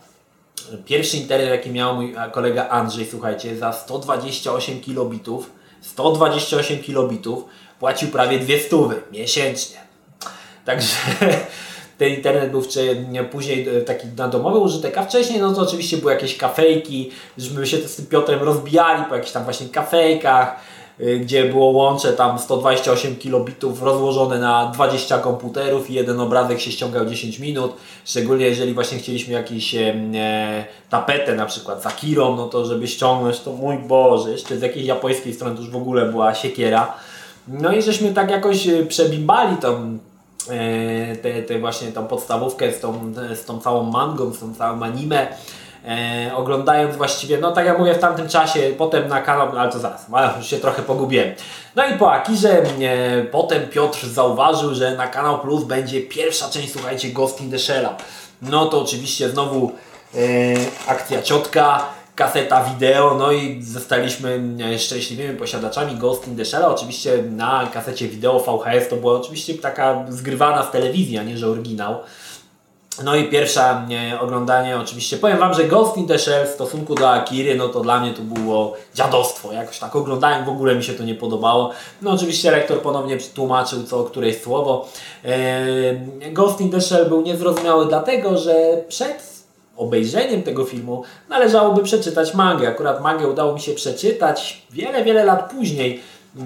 Pierwszy 0.85 1.17
internet, 1.17 1.49
jaki 1.49 1.71
miał 1.71 1.95
mój 1.95 2.15
kolega 2.33 2.69
Andrzej, 2.69 3.07
słuchajcie, 3.11 3.57
za 3.57 3.73
128 3.73 4.81
kilobitów, 4.81 5.51
128 5.81 6.79
kilobitów 6.79 7.45
płacił 7.81 8.09
prawie 8.09 8.39
dwie 8.39 8.61
stówy 8.61 9.03
miesięcznie. 9.13 9.77
Także 10.65 10.97
ten 11.99 12.09
internet 12.09 12.51
był 12.51 12.63
później 13.31 13.69
e, 13.69 13.81
taki 13.81 14.07
na 14.17 14.29
domowy 14.29 14.59
użytek, 14.59 14.99
a 14.99 15.05
wcześniej 15.05 15.41
no 15.41 15.53
to 15.53 15.61
oczywiście 15.61 15.97
były 15.97 16.13
jakieś 16.13 16.37
kafejki, 16.37 17.11
żeśmy 17.39 17.67
się 17.67 17.77
z 17.77 17.97
tym 17.97 18.07
Piotrem 18.07 18.43
rozbijali 18.43 19.05
po 19.09 19.15
jakichś 19.15 19.33
tam 19.33 19.45
właśnie 19.45 19.69
kafejkach, 19.69 20.57
gdzie 21.21 21.45
było 21.45 21.67
łącze 21.67 22.13
tam 22.13 22.39
128 22.39 23.17
kilobitów 23.17 23.83
rozłożone 23.83 24.39
na 24.39 24.67
20 24.75 25.19
komputerów 25.19 25.91
i 25.91 25.95
jeden 25.95 26.21
obrazek 26.21 26.61
się 26.61 26.73
ściągał 26.73 27.07
10 27.07 27.39
minut. 27.39 27.73
Szczególnie 28.05 28.47
jeżeli 28.47 28.75
właśnie 28.75 28.99
chcieliśmy 28.99 29.35
jakąś 29.35 29.75
e, 29.75 29.95
tapetę 30.91 31.35
na 31.35 31.47
przykład 31.47 31.83
za 31.83 31.89
Akirą, 31.89 32.37
no 32.37 32.47
to 32.47 32.65
żeby 32.65 32.87
ściągnąć 32.89 33.41
to 33.41 33.53
mój 33.53 33.79
Boże, 33.79 34.31
jeszcze 34.31 34.59
z 34.59 34.63
jakiejś 34.63 34.87
japońskiej 34.87 35.35
strony 35.35 35.57
to 35.57 35.63
już 35.63 35.71
w 35.71 35.77
ogóle 35.77 36.07
była 36.07 36.35
siekiera. 36.35 36.95
No 37.49 37.73
i 37.73 37.83
żeśmy 37.83 38.15
tak 38.15 38.31
jakoś 38.31 38.69
e, 38.69 38.87
przebimbali 38.87 39.57
tą 39.57 39.99
e, 40.51 41.17
te, 41.17 41.43
te 41.43 41.59
właśnie 41.59 41.93
tą 41.93 42.07
podstawówkę 42.07 42.73
z 42.73 42.81
tą, 42.81 43.13
z 43.35 43.45
tą 43.45 43.61
całą 43.61 43.83
mangą, 43.83 44.33
z 44.33 44.39
tą 44.39 44.55
całą 44.55 44.83
anime 44.83 45.29
E, 45.89 46.31
oglądając 46.37 46.97
właściwie, 46.97 47.39
no 47.39 47.53
tak 47.53 47.67
jak 47.67 47.79
mówię 47.79 47.95
w 47.95 47.99
tamtym 47.99 48.29
czasie, 48.29 48.61
potem 48.79 49.09
na 49.09 49.21
kanał, 49.21 49.53
no 49.53 49.61
ale 49.61 49.73
to 49.73 49.79
zaraz, 49.79 50.07
już 50.37 50.47
się 50.47 50.57
trochę 50.57 50.83
pogubiłem. 50.83 51.35
No 51.77 51.87
i 51.87 51.99
po 51.99 52.13
Akirze 52.13 52.63
e, 52.63 53.25
potem 53.25 53.69
Piotr 53.69 54.07
zauważył, 54.07 54.75
że 54.75 54.97
na 54.97 55.07
Kanał 55.07 55.39
Plus 55.39 55.65
będzie 55.65 56.01
pierwsza 56.01 56.51
część, 56.51 56.73
słuchajcie, 56.73 57.09
Ghost 57.09 57.41
in 57.41 57.51
the 57.51 57.57
Shell'a. 57.57 57.89
No 58.43 58.67
to 58.67 58.83
oczywiście 58.83 59.29
znowu 59.29 59.73
e, 60.15 60.19
akcja 60.87 61.23
ciotka, 61.23 61.85
kaseta 62.15 62.65
wideo, 62.65 63.15
no 63.19 63.33
i 63.33 63.63
zostaliśmy 63.63 64.41
e, 64.75 64.79
szczęśliwymi 64.79 65.39
posiadaczami 65.39 65.97
Ghost 65.97 66.29
in 66.29 66.37
the 66.37 66.45
Shell. 66.45 66.65
Oczywiście 66.65 67.23
na 67.31 67.71
kasecie 67.73 68.09
wideo 68.09 68.41
VHS 68.41 68.89
to 68.89 68.97
była 68.97 69.13
oczywiście 69.13 69.55
taka 69.55 70.05
zgrywana 70.09 70.63
z 70.63 70.71
telewizji, 70.71 71.19
a 71.19 71.23
nie 71.23 71.39
że 71.39 71.49
oryginał. 71.49 71.99
No 73.03 73.17
i 73.17 73.29
pierwsze 73.29 73.87
oglądanie, 74.21 74.79
oczywiście 74.79 75.17
powiem 75.17 75.39
Wam, 75.39 75.55
że 75.55 75.65
Ghost 75.65 75.97
in 75.97 76.07
the 76.07 76.19
Shell 76.19 76.47
w 76.47 76.51
stosunku 76.51 76.95
do 76.95 77.11
Akiry, 77.11 77.55
no 77.55 77.69
to 77.69 77.81
dla 77.81 78.01
mnie 78.01 78.13
to 78.13 78.23
było 78.23 78.77
dziadostwo. 78.95 79.53
Jakoś 79.53 79.79
tak 79.79 79.97
oglądałem, 79.97 80.45
w 80.45 80.49
ogóle 80.49 80.75
mi 80.75 80.85
się 80.85 80.93
to 80.93 81.05
nie 81.05 81.15
podobało. 81.15 81.71
No 82.03 82.11
oczywiście 82.11 82.51
rektor 82.51 82.81
ponownie 82.81 83.19
tłumaczył 83.35 83.85
co 83.85 84.05
któreś 84.05 84.43
słowo. 84.43 84.89
Eee, 85.25 86.33
Ghost 86.33 86.61
in 86.61 86.71
the 86.71 86.81
Shell 86.81 87.09
był 87.09 87.23
niezrozumiały 87.23 87.87
dlatego, 87.87 88.39
że 88.39 88.55
przed 88.89 89.45
obejrzeniem 89.77 90.43
tego 90.43 90.65
filmu 90.65 91.03
należałoby 91.29 91.83
przeczytać 91.83 92.35
mangę. 92.35 92.69
Akurat 92.69 93.03
mangę 93.03 93.29
udało 93.29 93.55
mi 93.55 93.61
się 93.61 93.73
przeczytać 93.73 94.63
wiele, 94.71 95.05
wiele 95.05 95.25
lat 95.25 95.51
później 95.53 96.01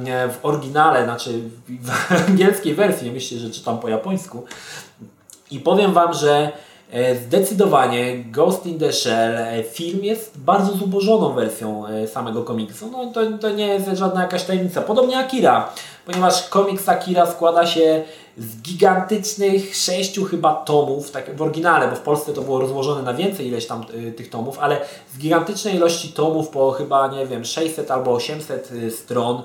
e, 0.06 0.28
w 0.28 0.38
oryginale, 0.42 1.04
znaczy 1.04 1.30
w 1.68 2.12
angielskiej 2.28 2.74
wersji, 2.74 3.10
myślę, 3.10 3.38
że 3.38 3.50
czytam 3.50 3.78
po 3.78 3.88
japońsku. 3.88 4.44
I 5.50 5.60
powiem 5.60 5.92
Wam, 5.92 6.14
że 6.14 6.52
e, 6.92 7.16
zdecydowanie 7.16 8.24
Ghost 8.24 8.66
in 8.66 8.78
the 8.78 8.92
Shell 8.92 9.36
e, 9.36 9.62
film 9.62 10.04
jest 10.04 10.38
bardzo 10.40 10.72
zubożoną 10.72 11.32
wersją 11.32 11.86
e, 11.86 12.06
samego 12.06 12.42
komiksu. 12.42 12.90
No 12.90 13.12
to, 13.12 13.20
to 13.40 13.50
nie 13.50 13.66
jest 13.66 13.88
żadna 13.92 14.22
jakaś 14.22 14.44
tajemnica. 14.44 14.82
Podobnie 14.82 15.18
Akira, 15.18 15.68
ponieważ 16.06 16.48
komiks 16.48 16.88
Akira 16.88 17.26
składa 17.26 17.66
się 17.66 18.02
z 18.38 18.62
gigantycznych 18.62 19.76
sześciu 19.76 20.24
chyba 20.24 20.54
tomów, 20.54 21.10
tak 21.10 21.36
w 21.36 21.42
oryginale, 21.42 21.88
bo 21.88 21.96
w 21.96 22.00
Polsce 22.00 22.32
to 22.32 22.42
było 22.42 22.60
rozłożone 22.60 23.02
na 23.02 23.14
więcej 23.14 23.46
ileś 23.46 23.66
tam 23.66 23.84
tych 24.16 24.30
tomów, 24.30 24.58
ale 24.58 24.80
z 25.14 25.18
gigantycznej 25.18 25.74
ilości 25.74 26.08
tomów 26.08 26.48
po 26.48 26.70
chyba, 26.70 27.08
nie 27.08 27.26
wiem, 27.26 27.44
600 27.44 27.90
albo 27.90 28.12
800 28.12 28.72
y, 28.72 28.90
stron 28.90 29.42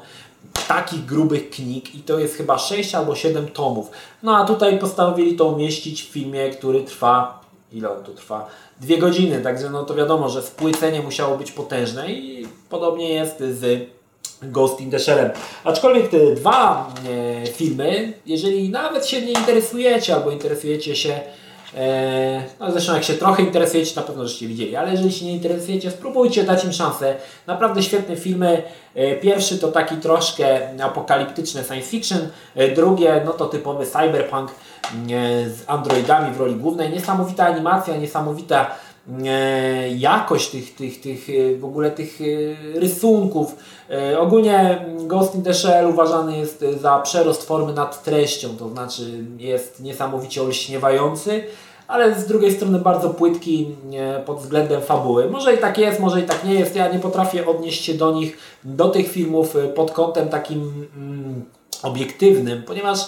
takich 0.67 1.05
grubych 1.05 1.49
knik 1.49 1.95
i 1.95 1.99
to 1.99 2.19
jest 2.19 2.35
chyba 2.35 2.57
6 2.57 2.95
albo 2.95 3.15
7 3.15 3.47
tomów. 3.47 3.91
No 4.23 4.37
a 4.37 4.45
tutaj 4.45 4.79
postanowili 4.79 5.35
to 5.35 5.45
umieścić 5.45 6.03
w 6.03 6.05
filmie, 6.05 6.49
który 6.49 6.83
trwa, 6.83 7.41
ile 7.71 7.91
on 7.97 8.03
tu 8.03 8.13
trwa? 8.13 8.47
Dwie 8.81 8.97
godziny, 8.97 9.41
także 9.41 9.69
no 9.69 9.83
to 9.83 9.95
wiadomo, 9.95 10.29
że 10.29 10.41
spłycenie 10.41 11.01
musiało 11.01 11.37
być 11.37 11.51
potężne 11.51 12.11
i 12.11 12.47
podobnie 12.69 13.09
jest 13.09 13.39
z 13.39 13.89
Ghost 14.41 14.81
in 14.81 14.91
the 14.91 14.99
Shellem. 14.99 15.31
Aczkolwiek 15.63 16.09
te 16.09 16.35
dwa 16.35 16.93
e, 17.43 17.47
filmy, 17.47 18.13
jeżeli 18.25 18.69
nawet 18.69 19.07
się 19.07 19.21
nie 19.21 19.31
interesujecie 19.31 20.15
albo 20.15 20.31
interesujecie 20.31 20.95
się 20.95 21.21
no 22.59 22.71
zresztą 22.71 22.93
jak 22.93 23.03
się 23.03 23.13
trochę 23.13 23.43
interesujecie, 23.43 23.95
na 23.95 24.01
pewno 24.01 24.27
żeście 24.27 24.47
widzieli, 24.47 24.75
ale 24.75 24.91
jeżeli 24.91 25.11
się 25.11 25.25
nie 25.25 25.33
interesujecie, 25.33 25.91
spróbujcie 25.91 26.43
dać 26.43 26.65
im 26.65 26.73
szansę. 26.73 27.15
Naprawdę 27.47 27.83
świetne 27.83 28.15
filmy. 28.15 28.63
E, 28.95 29.15
pierwszy 29.15 29.57
to 29.57 29.71
taki 29.71 29.95
troszkę 29.95 30.69
apokaliptyczny 30.83 31.63
science 31.63 31.89
fiction, 31.89 32.19
e, 32.55 32.67
drugie 32.67 33.21
no 33.25 33.33
to 33.33 33.45
typowy 33.45 33.85
cyberpunk 33.85 34.51
z 35.47 35.63
androidami 35.67 36.33
w 36.33 36.39
roli 36.39 36.55
głównej. 36.55 36.89
Niesamowita 36.89 37.45
animacja, 37.45 37.97
niesamowita 37.97 38.71
jakość 39.95 40.49
tych, 40.49 40.75
tych, 40.75 41.01
tych 41.01 41.27
w 41.59 41.65
ogóle 41.65 41.91
tych 41.91 42.19
rysunków. 42.75 43.55
Ogólnie 44.19 44.85
Ghost 44.97 45.35
in 45.35 45.43
the 45.43 45.53
Shell 45.53 45.89
uważany 45.89 46.37
jest 46.37 46.65
za 46.81 46.99
przerost 46.99 47.47
formy 47.47 47.73
nad 47.73 48.03
treścią, 48.03 48.49
to 48.59 48.69
znaczy 48.69 49.25
jest 49.37 49.79
niesamowicie 49.79 50.43
olśniewający, 50.43 51.43
ale 51.87 52.19
z 52.19 52.27
drugiej 52.27 52.53
strony 52.53 52.79
bardzo 52.79 53.09
płytki 53.09 53.75
pod 54.25 54.39
względem 54.39 54.81
fabuły. 54.81 55.29
Może 55.29 55.53
i 55.53 55.57
tak 55.57 55.77
jest, 55.77 55.99
może 55.99 56.21
i 56.21 56.23
tak 56.23 56.43
nie 56.43 56.53
jest. 56.53 56.75
Ja 56.75 56.93
nie 56.93 56.99
potrafię 56.99 57.47
odnieść 57.47 57.85
się 57.85 57.93
do 57.93 58.11
nich, 58.11 58.37
do 58.63 58.89
tych 58.89 59.11
filmów 59.11 59.55
pod 59.75 59.91
kątem 59.91 60.29
takim 60.29 60.87
mm, 60.97 61.45
obiektywnym, 61.83 62.63
ponieważ 62.63 62.99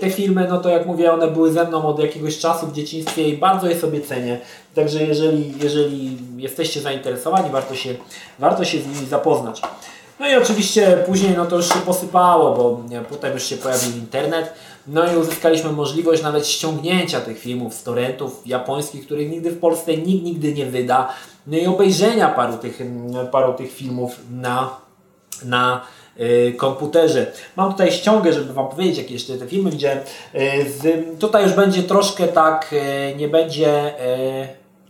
te 0.00 0.10
filmy, 0.10 0.46
no 0.48 0.58
to 0.58 0.68
jak 0.68 0.86
mówię, 0.86 1.12
one 1.12 1.28
były 1.28 1.52
ze 1.52 1.64
mną 1.64 1.86
od 1.86 1.98
jakiegoś 1.98 2.38
czasu 2.38 2.66
w 2.66 2.72
dzieciństwie 2.72 3.28
i 3.28 3.36
bardzo 3.36 3.68
je 3.68 3.80
sobie 3.80 4.00
cenię. 4.00 4.38
Także 4.74 5.04
jeżeli, 5.04 5.54
jeżeli 5.62 6.18
jesteście 6.36 6.80
zainteresowani, 6.80 7.50
warto 7.50 7.74
się, 7.74 7.94
warto 8.38 8.64
się 8.64 8.78
z 8.78 8.86
nimi 8.86 9.06
zapoznać. 9.06 9.62
No 10.20 10.28
i 10.28 10.34
oczywiście 10.34 11.04
później 11.06 11.34
no 11.36 11.46
to 11.46 11.56
już 11.56 11.68
się 11.68 11.80
posypało, 11.86 12.56
bo 12.56 12.80
potem 13.10 13.32
już 13.32 13.42
się 13.42 13.56
pojawił 13.56 13.92
internet. 13.92 14.52
No 14.86 15.12
i 15.12 15.16
uzyskaliśmy 15.16 15.72
możliwość 15.72 16.22
nawet 16.22 16.46
ściągnięcia 16.46 17.20
tych 17.20 17.38
filmów 17.38 17.74
z 17.74 17.82
torrentów 17.82 18.42
japońskich, 18.46 19.06
których 19.06 19.30
nigdy 19.30 19.50
w 19.50 19.60
Polsce 19.60 19.96
nikt 19.96 20.24
nigdy 20.24 20.52
nie 20.52 20.66
wyda. 20.66 21.08
No 21.46 21.56
i 21.56 21.66
obejrzenia 21.66 22.28
paru 22.28 22.56
tych, 22.56 22.78
paru 23.30 23.54
tych 23.54 23.72
filmów 23.72 24.16
na, 24.30 24.76
na 25.44 25.80
komputerze. 26.56 27.26
Mam 27.56 27.72
tutaj 27.72 27.92
ściągę, 27.92 28.32
żeby 28.32 28.52
Wam 28.52 28.68
powiedzieć, 28.68 28.98
jakie 28.98 29.14
jeszcze 29.14 29.34
te 29.34 29.46
filmy, 29.46 29.70
gdzie 29.70 30.00
y, 30.34 31.16
tutaj 31.18 31.42
już 31.42 31.52
będzie 31.52 31.82
troszkę 31.82 32.28
tak, 32.28 32.72
y, 32.72 33.16
nie 33.16 33.28
będzie 33.28 33.92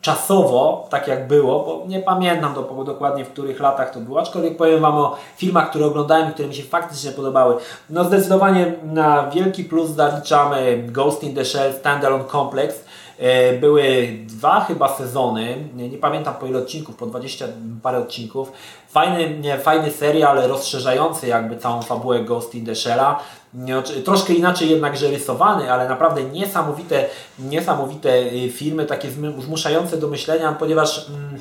czasowo, 0.02 0.86
tak 0.90 1.08
jak 1.08 1.28
było, 1.28 1.64
bo 1.64 1.84
nie 1.88 2.00
pamiętam 2.00 2.54
do, 2.54 2.84
dokładnie 2.84 3.24
w 3.24 3.28
których 3.28 3.60
latach 3.60 3.90
to 3.90 4.00
było, 4.00 4.20
aczkolwiek 4.20 4.56
powiem 4.56 4.80
Wam 4.80 4.94
o 4.94 5.16
filmach, 5.36 5.70
które 5.70 5.86
oglądałem 5.86 6.30
i 6.30 6.32
które 6.32 6.48
mi 6.48 6.54
się 6.54 6.62
faktycznie 6.62 7.10
podobały. 7.10 7.56
No 7.90 8.04
zdecydowanie 8.04 8.72
na 8.82 9.30
wielki 9.30 9.64
plus 9.64 9.90
zaliczamy 9.90 10.84
Ghost 10.86 11.24
in 11.24 11.34
the 11.34 11.44
Shell 11.44 11.72
Standalone 11.72 12.24
Complex. 12.24 12.84
E, 13.18 13.52
były 13.52 14.08
dwa 14.26 14.60
chyba 14.60 14.88
sezony, 14.88 15.56
nie, 15.74 15.98
pamiętam 15.98 16.34
po 16.34 16.46
ile 16.46 16.58
odcinków, 16.58 16.96
po 16.96 17.06
20 17.06 17.46
parę 17.82 17.98
odcinków. 17.98 18.52
Fajny, 18.88 19.58
fajny 19.58 19.90
serial 19.90 20.48
rozszerzający 20.48 21.26
jakby 21.26 21.56
całą 21.56 21.82
fabułę 21.82 22.20
Ghost 22.20 22.54
in 22.54 22.66
the 22.66 22.72
Shell'a. 22.72 23.14
Troszkę 24.04 24.32
inaczej 24.32 24.70
jednakże 24.70 25.10
rysowany, 25.10 25.72
ale 25.72 25.88
naprawdę 25.88 26.24
niesamowite, 26.24 27.04
niesamowite 27.38 28.18
y, 28.18 28.50
filmy, 28.50 28.86
takie 28.86 29.08
zmuszające 29.38 29.96
do 29.96 30.08
myślenia, 30.08 30.52
ponieważ 30.52 31.08
mm, 31.08 31.40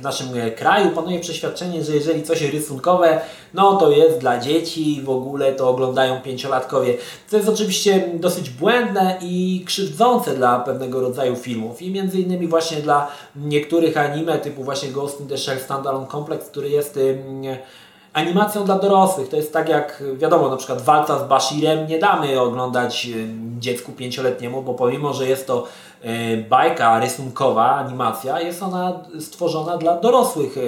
w 0.00 0.02
naszym 0.02 0.26
e, 0.34 0.50
kraju 0.50 0.90
panuje 0.90 1.20
przeświadczenie, 1.20 1.84
że 1.84 1.94
jeżeli 1.94 2.22
coś 2.22 2.42
rysunkowe, 2.42 3.20
no 3.54 3.76
to 3.76 3.90
jest 3.90 4.18
dla 4.18 4.38
dzieci, 4.38 5.02
w 5.04 5.10
ogóle 5.10 5.52
to 5.52 5.68
oglądają 5.68 6.20
pięciolatkowie. 6.20 6.96
To 7.30 7.36
jest 7.36 7.48
oczywiście 7.48 8.08
dosyć 8.14 8.50
błędne 8.50 9.18
i 9.22 9.64
krzywdzące 9.66 10.34
dla 10.34 10.58
pewnego 10.58 11.00
rodzaju 11.00 11.36
filmów 11.36 11.82
i 11.82 11.90
między 11.90 12.20
innymi 12.20 12.46
właśnie 12.46 12.76
dla 12.76 13.08
niektórych 13.36 13.96
anime 13.96 14.38
typu 14.38 14.64
właśnie 14.64 14.88
Ghost 14.88 15.20
in 15.20 15.28
the 15.28 15.38
Shell 15.38 15.60
Standalone 15.60 16.06
Complex, 16.06 16.46
który 16.46 16.68
jest 16.68 16.98
animacją 18.12 18.64
dla 18.64 18.78
dorosłych. 18.78 19.28
To 19.28 19.36
jest 19.36 19.52
tak 19.52 19.68
jak, 19.68 20.02
wiadomo, 20.16 20.48
na 20.48 20.56
przykład 20.56 20.82
walca 20.82 21.18
z 21.18 21.28
Bashirem 21.28 21.86
nie 21.86 21.98
damy 21.98 22.40
oglądać 22.40 23.08
dziecku 23.58 23.92
pięcioletniemu, 23.92 24.62
bo 24.62 24.74
pomimo, 24.74 25.12
że 25.12 25.28
jest 25.28 25.46
to 25.46 25.66
e, 26.02 26.36
bajka 26.36 27.00
rysunkowa, 27.00 27.70
animacja, 27.70 28.40
jest 28.40 28.62
ona 28.62 28.92
stworzona 29.20 29.76
dla 29.76 30.00
dorosłych 30.00 30.56
e, 30.58 30.60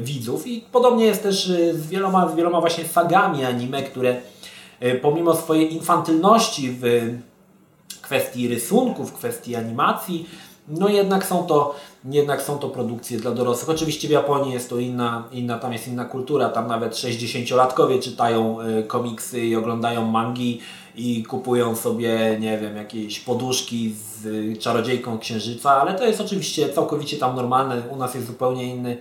widzów 0.00 0.46
i 0.46 0.64
podobnie 0.72 1.04
jest 1.04 1.22
też 1.22 1.50
e, 1.50 1.74
z 1.74 1.86
wieloma, 1.86 2.28
z 2.28 2.34
wieloma 2.34 2.60
właśnie 2.60 2.84
sagami 2.84 3.44
anime, 3.44 3.82
które 3.82 4.16
pomimo 5.02 5.34
swojej 5.34 5.74
infantylności 5.74 6.78
w 6.80 6.84
kwestii 8.02 8.48
rysunków, 8.48 9.10
w 9.10 9.14
kwestii 9.14 9.56
animacji, 9.56 10.28
no 10.68 10.88
jednak 10.88 11.26
są 11.26 11.46
to, 11.46 11.74
jednak 12.04 12.42
są 12.42 12.58
to 12.58 12.68
produkcje 12.68 13.18
dla 13.18 13.30
dorosłych. 13.30 13.70
Oczywiście 13.70 14.08
w 14.08 14.10
Japonii 14.10 14.52
jest 14.52 14.70
to 14.70 14.78
inna, 14.78 15.24
inna 15.32 15.58
tam 15.58 15.72
jest 15.72 15.88
inna 15.88 16.04
kultura. 16.04 16.48
Tam 16.48 16.68
nawet 16.68 16.94
60-latkowie 16.94 18.02
czytają 18.02 18.60
y, 18.60 18.82
komiksy 18.82 19.40
i 19.40 19.56
oglądają 19.56 20.04
mangi 20.04 20.60
i 20.96 21.22
kupują 21.22 21.76
sobie, 21.76 22.36
nie 22.40 22.58
wiem, 22.58 22.76
jakieś 22.76 23.20
poduszki 23.20 23.94
z 23.94 24.26
y, 24.26 24.56
czarodziejką 24.56 25.18
księżyca, 25.18 25.70
ale 25.70 25.94
to 25.94 26.04
jest 26.04 26.20
oczywiście 26.20 26.68
całkowicie 26.68 27.16
tam 27.16 27.36
normalne. 27.36 27.82
U 27.90 27.96
nas 27.96 28.14
jest 28.14 28.26
zupełnie 28.26 28.64
inny 28.64 28.96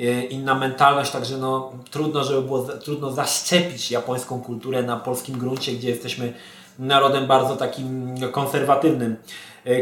y, 0.00 0.26
inna 0.30 0.54
mentalność, 0.54 1.10
także 1.10 1.38
no, 1.38 1.72
trudno, 1.90 2.24
żeby 2.24 2.42
było 2.42 2.62
trudno 2.62 3.12
zaszczepić 3.12 3.90
japońską 3.90 4.40
kulturę 4.40 4.82
na 4.82 4.96
polskim 4.96 5.38
gruncie, 5.38 5.72
gdzie 5.72 5.88
jesteśmy 5.88 6.32
narodem 6.78 7.26
bardzo 7.26 7.56
takim 7.56 8.14
konserwatywnym. 8.32 9.16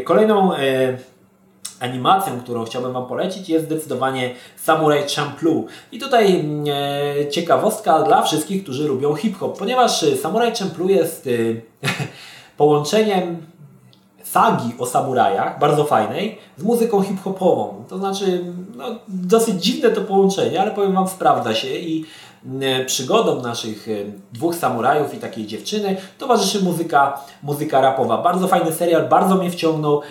Kolejną 0.05 0.51
animacją, 1.81 2.39
którą 2.39 2.65
chciałbym 2.65 2.93
Wam 2.93 3.05
polecić 3.05 3.49
jest 3.49 3.65
zdecydowanie 3.65 4.35
Samurai 4.55 5.03
Champloo. 5.15 5.65
I 5.91 5.99
tutaj 5.99 6.39
mm, 6.39 6.65
e, 6.67 7.29
ciekawostka 7.29 8.03
dla 8.03 8.21
wszystkich, 8.21 8.63
którzy 8.63 8.87
lubią 8.87 9.15
hip-hop, 9.15 9.59
ponieważ 9.59 10.03
e, 10.03 10.17
Samurai 10.17 10.55
Champloo 10.55 10.89
jest 10.89 11.27
e, 11.27 11.29
połączeniem 12.57 13.37
sagi 14.23 14.73
o 14.79 14.85
samurajach, 14.85 15.59
bardzo 15.59 15.85
fajnej, 15.85 16.37
z 16.57 16.63
muzyką 16.63 17.01
hip-hopową. 17.01 17.83
To 17.89 17.97
znaczy, 17.97 18.45
no, 18.75 18.85
dosyć 19.07 19.63
dziwne 19.63 19.89
to 19.89 20.01
połączenie, 20.01 20.61
ale 20.61 20.71
powiem 20.71 20.93
Wam, 20.93 21.07
sprawdza 21.07 21.55
się 21.55 21.67
i 21.67 22.05
przygodom 22.85 23.41
naszych 23.41 23.87
dwóch 24.31 24.55
samurajów 24.55 25.13
i 25.13 25.17
takiej 25.17 25.47
dziewczyny 25.47 25.97
towarzyszy 26.17 26.63
muzyka, 26.63 27.21
muzyka 27.43 27.81
rapowa. 27.81 28.17
Bardzo 28.17 28.47
fajny 28.47 28.71
serial, 28.71 29.09
bardzo 29.09 29.35
mnie 29.35 29.51
wciągnął. 29.51 30.01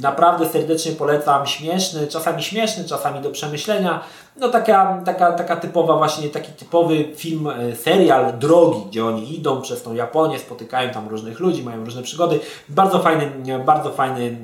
Naprawdę 0.00 0.48
serdecznie 0.48 0.92
polecam. 0.92 1.46
Śmieszny, 1.46 2.06
czasami 2.06 2.42
śmieszny, 2.42 2.84
czasami 2.84 3.20
do 3.20 3.30
przemyślenia. 3.30 4.00
No 4.36 4.48
taka, 4.48 5.02
taka, 5.04 5.32
taka 5.32 5.56
typowa 5.56 5.96
właśnie, 5.96 6.28
taki 6.28 6.52
typowy 6.52 7.04
film, 7.16 7.48
serial 7.82 8.38
drogi, 8.38 8.80
gdzie 8.88 9.04
oni 9.04 9.36
idą 9.36 9.62
przez 9.62 9.82
tą 9.82 9.94
Japonię, 9.94 10.38
spotykają 10.38 10.90
tam 10.90 11.08
różnych 11.08 11.40
ludzi, 11.40 11.62
mają 11.62 11.84
różne 11.84 12.02
przygody. 12.02 12.40
Bardzo 12.68 12.98
fajny, 12.98 13.30
bardzo 13.64 13.90
fajny 13.90 14.36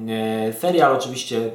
serial, 0.61 0.93
oczywiście 0.93 1.51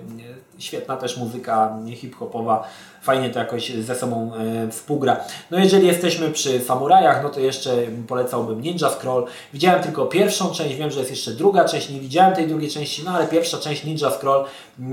świetna 0.60 0.98
też 0.98 1.18
muzyka 1.18 1.78
hip-hopowa, 1.96 2.68
fajnie 3.01 3.30
to 3.30 3.39
jakoś 3.39 3.74
ze 3.74 3.96
sobą 3.96 4.32
e, 4.36 4.72
współgra. 4.72 5.24
No 5.51 5.60
jeżeli 5.60 5.88
jesteśmy 5.88 6.32
przy 6.32 6.60
samurajach, 6.60 7.24
no 7.24 7.30
to 7.30 7.39
jeszcze 7.39 7.75
polecałbym 8.08 8.62
Ninja 8.62 8.89
Scroll. 8.89 9.25
Widziałem 9.54 9.84
tylko 9.84 10.06
pierwszą 10.06 10.51
część, 10.51 10.75
wiem, 10.75 10.92
że 10.92 11.00
jest 11.00 11.12
jeszcze 11.12 11.32
druga 11.32 11.66
część, 11.66 11.89
nie 11.89 12.00
widziałem 12.00 12.36
tej 12.36 12.48
drugiej 12.48 12.70
części, 12.70 13.04
no 13.06 13.12
ale 13.12 13.28
pierwsza 13.28 13.58
część 13.58 13.84
Ninja 13.84 14.12
Scroll 14.12 14.46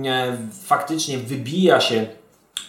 e, 0.06 0.36
faktycznie 0.64 1.18
wybija 1.18 1.80
się 1.80 2.06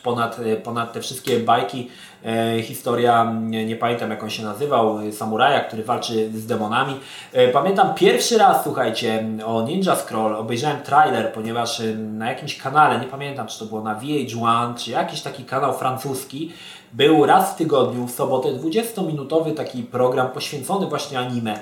ponad, 0.04 0.40
e, 0.40 0.56
ponad 0.56 0.94
te 0.94 1.02
wszystkie 1.02 1.40
bajki. 1.40 1.90
E, 2.26 2.62
historia, 2.62 3.34
nie, 3.42 3.66
nie, 3.66 3.76
pamiętam 3.76 4.10
jak 4.10 4.24
on 4.24 4.30
się 4.30 4.44
nazywał, 4.44 5.00
e, 5.00 5.12
samuraja, 5.12 5.60
który 5.60 5.84
walczy 5.84 6.30
z 6.34 6.46
demonami. 6.46 7.00
E, 7.34 7.48
pamiętam 7.48 7.94
pierwszy 7.94 8.38
raz, 8.38 8.64
słuchajcie, 8.64 9.26
o 9.46 9.62
Ninja 9.62 9.96
Scroll 9.96 10.36
obejrzałem 10.36 10.78
trailer, 10.84 11.34
ponieważ 11.34 11.82
na 11.98 12.30
jakimś 12.30 12.58
kanale, 12.58 13.00
nie 13.00 13.08
pamiętam 13.08 13.48
czy 13.48 13.60
to 13.60 13.66
było 13.66 13.82
na 13.82 14.00
VH1, 14.00 14.76
czy 14.76 14.92
jakiś 14.92 15.22
taki 15.22 15.46
kanał 15.46 15.74
francuski, 15.74 16.54
był 16.94 17.26
raz 17.26 17.54
w 17.54 17.56
tygodniu, 17.56 18.08
w 18.08 18.12
sobotę, 18.12 18.50
20-minutowy 18.50 19.54
taki 19.54 19.84
program 19.84 20.30
poświęcony 20.30 20.88
właśnie 20.88 21.20
anime. 21.20 21.60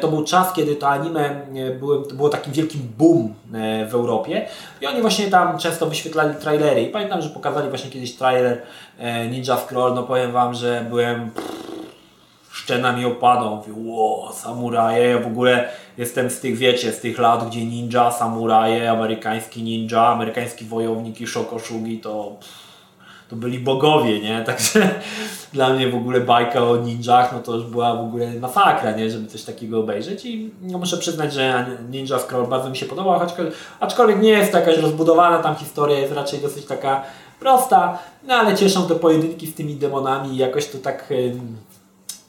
To 0.00 0.08
był 0.08 0.24
czas, 0.24 0.52
kiedy 0.52 0.76
to 0.76 0.88
anime 0.88 1.46
było, 1.78 1.98
było 1.98 2.28
takim 2.28 2.52
wielkim 2.52 2.80
boom 2.98 3.34
w 3.88 3.94
Europie 3.94 4.46
i 4.80 4.86
oni 4.86 5.00
właśnie 5.00 5.26
tam 5.26 5.58
często 5.58 5.86
wyświetlali 5.86 6.34
trailery. 6.34 6.82
I 6.82 6.86
pamiętam, 6.86 7.22
że 7.22 7.28
pokazali 7.28 7.68
właśnie 7.68 7.90
kiedyś 7.90 8.16
trailer 8.16 8.62
Ninja 9.30 9.56
Scroll, 9.56 9.79
no 9.88 10.02
powiem 10.02 10.32
Wam, 10.32 10.54
że 10.54 10.86
byłem 10.90 11.30
szczena 12.50 12.92
mi 12.92 13.04
opadał, 13.04 13.56
mówię, 13.56 13.72
ło, 13.76 14.32
samuraje, 14.34 15.06
ja 15.06 15.18
w 15.18 15.26
ogóle 15.26 15.68
jestem 15.98 16.30
z 16.30 16.40
tych, 16.40 16.56
wiecie, 16.56 16.92
z 16.92 17.00
tych 17.00 17.18
lat, 17.18 17.48
gdzie 17.48 17.64
ninja, 17.64 18.10
samuraje, 18.10 18.90
amerykański 18.90 19.62
ninja, 19.62 20.06
amerykański 20.06 20.64
wojownik 20.64 21.20
i 21.20 21.26
szokoszugi, 21.26 21.98
to 21.98 22.36
to 23.30 23.36
byli 23.36 23.58
bogowie, 23.58 24.20
nie? 24.20 24.40
Także 24.46 24.90
dla 25.52 25.70
mnie 25.70 25.88
w 25.88 25.94
ogóle 25.94 26.20
bajka 26.20 26.62
o 26.64 26.76
ninjach, 26.76 27.32
no 27.32 27.38
to 27.38 27.54
już 27.54 27.64
była 27.64 27.96
w 27.96 28.00
ogóle 28.00 28.34
masakra, 28.34 28.90
nie? 28.92 29.10
Żeby 29.10 29.26
coś 29.26 29.42
takiego 29.42 29.80
obejrzeć 29.80 30.24
i 30.24 30.50
no, 30.62 30.78
muszę 30.78 30.96
przyznać, 30.96 31.32
że 31.32 31.66
Ninja 31.90 32.18
Scroll 32.18 32.46
bardzo 32.46 32.70
mi 32.70 32.76
się 32.76 32.86
podobał, 32.86 33.18
choć, 33.18 33.30
aczkolwiek 33.80 34.22
nie 34.22 34.30
jest 34.30 34.54
jakaś 34.54 34.78
rozbudowana 34.78 35.38
tam 35.38 35.54
historia, 35.54 35.98
jest 35.98 36.12
raczej 36.12 36.40
dosyć 36.40 36.66
taka 36.66 37.02
prosta, 37.40 37.98
no 38.22 38.34
ale 38.34 38.56
cieszą 38.56 38.88
te 38.88 38.94
pojedynki 38.94 39.46
z 39.46 39.54
tymi 39.54 39.74
demonami 39.74 40.34
i 40.34 40.36
jakoś 40.36 40.66
to 40.66 40.78
tak, 40.78 41.12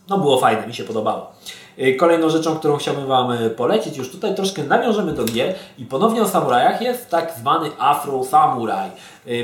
no 0.09 0.17
było 0.17 0.39
fajne, 0.39 0.67
mi 0.67 0.73
się 0.73 0.83
podobało. 0.83 1.31
Y, 1.79 1.95
kolejną 1.95 2.29
rzeczą, 2.29 2.55
którą 2.55 2.77
chciałbym 2.77 3.07
Wam 3.07 3.31
y, 3.31 3.49
polecić, 3.49 3.97
już 3.97 4.11
tutaj 4.11 4.35
troszkę 4.35 4.63
nawiążemy 4.63 5.11
do 5.11 5.23
gier 5.25 5.55
i 5.77 5.85
ponownie 5.85 6.21
o 6.21 6.27
samurajach 6.27 6.81
jest 6.81 7.09
tak 7.09 7.33
zwany 7.37 7.69
Afro 7.79 8.23
Samurai. 8.23 8.91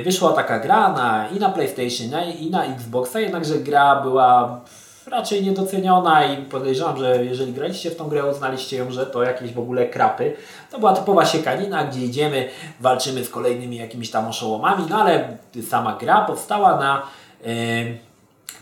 Wyszła 0.04 0.34
taka 0.34 0.60
gra 0.60 0.94
na, 0.94 1.28
i 1.28 1.40
na 1.40 1.50
PlayStation 1.50 2.22
i 2.40 2.50
na 2.50 2.66
Xboxa, 2.66 3.20
jednakże 3.20 3.56
gra 3.56 4.02
była 4.02 4.60
raczej 5.08 5.44
niedoceniona 5.44 6.26
i 6.26 6.38
podejrzewam, 6.38 6.98
że 6.98 7.26
jeżeli 7.26 7.54
graliście 7.54 7.92
w 7.92 7.96
tą 7.96 8.10
grę, 8.10 8.26
uznaliście 8.26 8.78
ją, 8.78 8.92
że 8.92 9.06
to 9.06 9.24
jakieś 9.24 9.54
w 9.54 9.60
ogóle 9.60 9.86
krapy. 9.86 10.34
To 10.72 10.80
była 10.80 10.94
typowa 10.94 11.26
siekanina, 11.26 11.84
gdzie 11.84 12.06
idziemy, 12.06 12.50
walczymy 12.80 13.26
z 13.26 13.30
kolejnymi 13.30 13.78
jakimiś 13.78 14.12
tam 14.12 14.28
oszołomami, 14.28 14.84
no 14.90 15.02
ale 15.02 15.38
sama 15.70 15.98
gra 16.00 16.22
powstała 16.22 16.78
na... 16.78 17.02
Yy, 17.46 18.08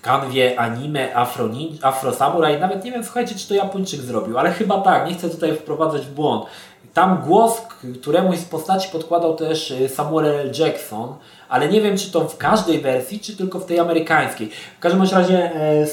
kanwie 0.05 0.59
anime 0.59 1.15
Afro, 1.15 1.49
Afro 1.81 2.13
Samurai. 2.13 2.59
Nawet 2.59 2.83
nie 2.83 2.91
wiem, 2.91 3.03
słuchajcie, 3.03 3.35
czy 3.35 3.47
to 3.47 3.53
Japończyk 3.53 4.01
zrobił, 4.01 4.37
ale 4.37 4.51
chyba 4.51 4.81
tak, 4.81 5.07
nie 5.07 5.13
chcę 5.13 5.29
tutaj 5.29 5.55
wprowadzać 5.55 6.01
w 6.01 6.13
błąd. 6.13 6.45
Tam 6.93 7.21
głos 7.27 7.61
któremuś 8.01 8.37
z 8.37 8.45
postaci 8.45 8.89
podkładał 8.91 9.35
też 9.35 9.71
y, 9.71 9.89
Samuel 9.89 10.51
Jackson, 10.59 11.15
ale 11.49 11.69
nie 11.69 11.81
wiem, 11.81 11.97
czy 11.97 12.11
to 12.11 12.21
w 12.27 12.37
każdej 12.37 12.81
wersji, 12.81 13.19
czy 13.19 13.37
tylko 13.37 13.59
w 13.59 13.65
tej 13.65 13.79
amerykańskiej. 13.79 14.49
W 14.77 14.79
każdym 14.79 15.01
razie 15.01 15.55
e, 15.55 15.87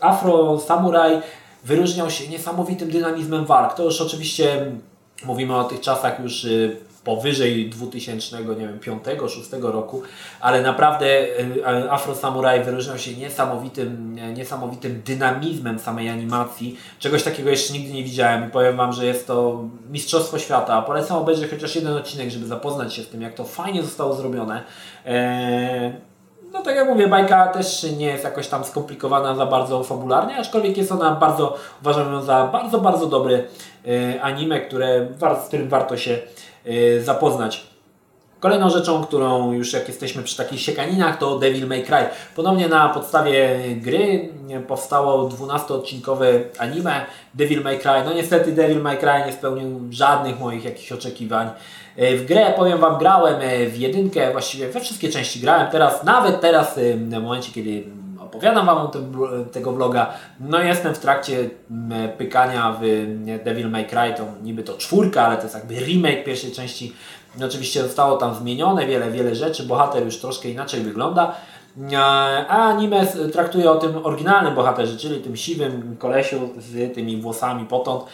Afro 0.00 0.60
Samurai 0.60 1.20
wyróżniał 1.64 2.10
się 2.10 2.28
niesamowitym 2.28 2.90
dynamizmem 2.90 3.44
walk. 3.44 3.74
To 3.74 3.84
już 3.84 4.00
oczywiście 4.00 4.72
mówimy 5.24 5.56
o 5.56 5.64
tych 5.64 5.80
czasach 5.80 6.20
już 6.20 6.44
y, 6.44 6.76
powyżej 7.06 7.70
2000, 7.70 8.44
nie 8.44 8.54
wiem, 8.56 8.78
5, 8.78 9.04
6 9.28 9.50
roku, 9.62 10.02
ale 10.40 10.62
naprawdę 10.62 11.06
e, 11.66 11.90
Afro 11.90 12.14
Samurai 12.14 12.64
wyróżniał 12.64 12.98
się 12.98 13.16
niesamowitym, 13.16 14.16
niesamowitym 14.34 15.02
dynamizmem 15.04 15.78
samej 15.78 16.08
animacji. 16.08 16.78
Czegoś 16.98 17.22
takiego 17.22 17.50
jeszcze 17.50 17.72
nigdy 17.72 17.92
nie 17.92 18.04
widziałem 18.04 18.48
i 18.48 18.50
powiem 18.50 18.76
Wam, 18.76 18.92
że 18.92 19.06
jest 19.06 19.26
to 19.26 19.64
Mistrzostwo 19.90 20.38
Świata. 20.38 20.82
Polecam 20.82 21.18
obejrzeć 21.18 21.50
chociaż 21.50 21.76
jeden 21.76 21.92
odcinek, 21.92 22.30
żeby 22.30 22.46
zapoznać 22.46 22.94
się 22.94 23.02
z 23.02 23.08
tym, 23.08 23.22
jak 23.22 23.34
to 23.34 23.44
fajnie 23.44 23.82
zostało 23.82 24.14
zrobione. 24.14 24.62
Eee, 25.06 25.92
no 26.52 26.62
tak 26.62 26.76
jak 26.76 26.88
mówię, 26.88 27.08
bajka 27.08 27.46
też 27.46 27.86
nie 27.98 28.06
jest 28.06 28.24
jakoś 28.24 28.48
tam 28.48 28.64
skomplikowana 28.64 29.34
za 29.34 29.46
bardzo 29.46 29.84
fabularnie, 29.84 30.36
aczkolwiek 30.36 30.76
jest 30.76 30.92
ona 30.92 31.14
bardzo, 31.14 31.56
uważam 31.82 32.12
ją 32.12 32.22
za 32.22 32.46
bardzo, 32.52 32.78
bardzo 32.78 33.06
dobry 33.06 33.48
e, 33.86 34.22
anime, 34.22 34.60
które, 34.60 35.08
z 35.44 35.48
którym 35.48 35.68
warto 35.68 35.96
się 35.96 36.18
Y, 36.68 37.02
zapoznać. 37.04 37.66
Kolejną 38.40 38.70
rzeczą, 38.70 39.04
którą 39.04 39.52
już 39.52 39.72
jak 39.72 39.88
jesteśmy 39.88 40.22
przy 40.22 40.36
takich 40.36 40.60
siekaninach, 40.60 41.18
to 41.18 41.38
Devil 41.38 41.66
May 41.66 41.82
Cry. 41.82 42.08
Ponownie 42.34 42.68
na 42.68 42.88
podstawie 42.88 43.58
gry 43.76 44.28
powstało 44.68 45.28
12-odcinkowe 45.28 46.26
anime 46.58 47.06
Devil 47.34 47.62
May 47.62 47.78
Cry. 47.78 48.04
No 48.04 48.12
niestety 48.12 48.52
Devil 48.52 48.80
May 48.80 48.98
Cry 48.98 49.26
nie 49.26 49.32
spełnił 49.32 49.80
żadnych 49.90 50.40
moich 50.40 50.64
jakichś 50.64 50.92
oczekiwań. 50.92 51.50
Y, 51.98 52.18
w 52.18 52.26
grę, 52.26 52.52
powiem 52.56 52.78
Wam, 52.78 52.98
grałem 52.98 53.40
y, 53.40 53.70
w 53.70 53.76
jedynkę, 53.76 54.32
właściwie 54.32 54.68
we 54.68 54.80
wszystkie 54.80 55.08
części 55.08 55.40
grałem. 55.40 55.70
Teraz, 55.70 56.04
nawet 56.04 56.40
teraz, 56.40 56.78
w 56.96 57.22
momencie, 57.22 57.52
kiedy 57.52 57.84
opowiadam 58.20 58.66
Wam 58.66 58.90
tym, 58.90 59.12
tego 59.52 59.72
vloga. 59.72 60.14
No 60.40 60.62
jestem 60.62 60.94
w 60.94 60.98
trakcie 60.98 61.50
pykania 62.18 62.76
w 62.82 62.84
Devil 63.44 63.70
May 63.70 63.86
Cry, 63.86 64.14
to 64.16 64.24
niby 64.42 64.62
to 64.62 64.74
czwórka, 64.74 65.26
ale 65.26 65.36
to 65.36 65.42
jest 65.42 65.54
jakby 65.54 65.74
remake 65.74 66.24
pierwszej 66.24 66.52
części. 66.52 66.92
Oczywiście 67.44 67.82
zostało 67.82 68.16
tam 68.16 68.34
zmienione 68.34 68.86
wiele, 68.86 69.10
wiele 69.10 69.34
rzeczy, 69.34 69.62
bohater 69.62 70.04
już 70.04 70.18
troszkę 70.18 70.48
inaczej 70.48 70.80
wygląda. 70.80 71.34
A 72.48 72.68
anime 72.68 73.06
traktuje 73.32 73.70
o 73.70 73.74
tym 73.74 74.06
oryginalnym 74.06 74.54
bohaterze, 74.54 74.96
czyli 74.96 75.20
tym 75.20 75.36
siwym 75.36 75.96
kolesiu 75.98 76.36
z 76.58 76.94
tymi 76.94 77.16
włosami 77.16 77.64
potąd. 77.64 78.04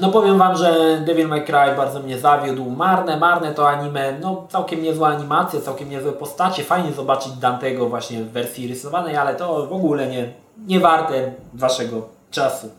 No 0.00 0.10
powiem 0.10 0.38
Wam, 0.38 0.56
że 0.56 1.00
Devil 1.06 1.28
May 1.28 1.44
Cry 1.44 1.76
bardzo 1.76 2.00
mnie 2.00 2.18
zawiódł. 2.18 2.70
Marne, 2.70 3.16
marne 3.16 3.54
to 3.54 3.68
anime. 3.68 4.18
No 4.20 4.46
całkiem 4.48 4.82
niezła 4.82 5.08
animacja, 5.08 5.60
całkiem 5.60 5.90
niezłe 5.90 6.12
postacie. 6.12 6.64
Fajnie 6.64 6.92
zobaczyć 6.92 7.32
Dantego 7.32 7.88
właśnie 7.88 8.22
w 8.22 8.30
wersji 8.30 8.68
rysowanej, 8.68 9.16
ale 9.16 9.34
to 9.34 9.66
w 9.66 9.72
ogóle 9.72 10.06
nie, 10.06 10.32
nie 10.66 10.80
warte 10.80 11.32
Waszego 11.54 12.08
czasu. 12.30 12.70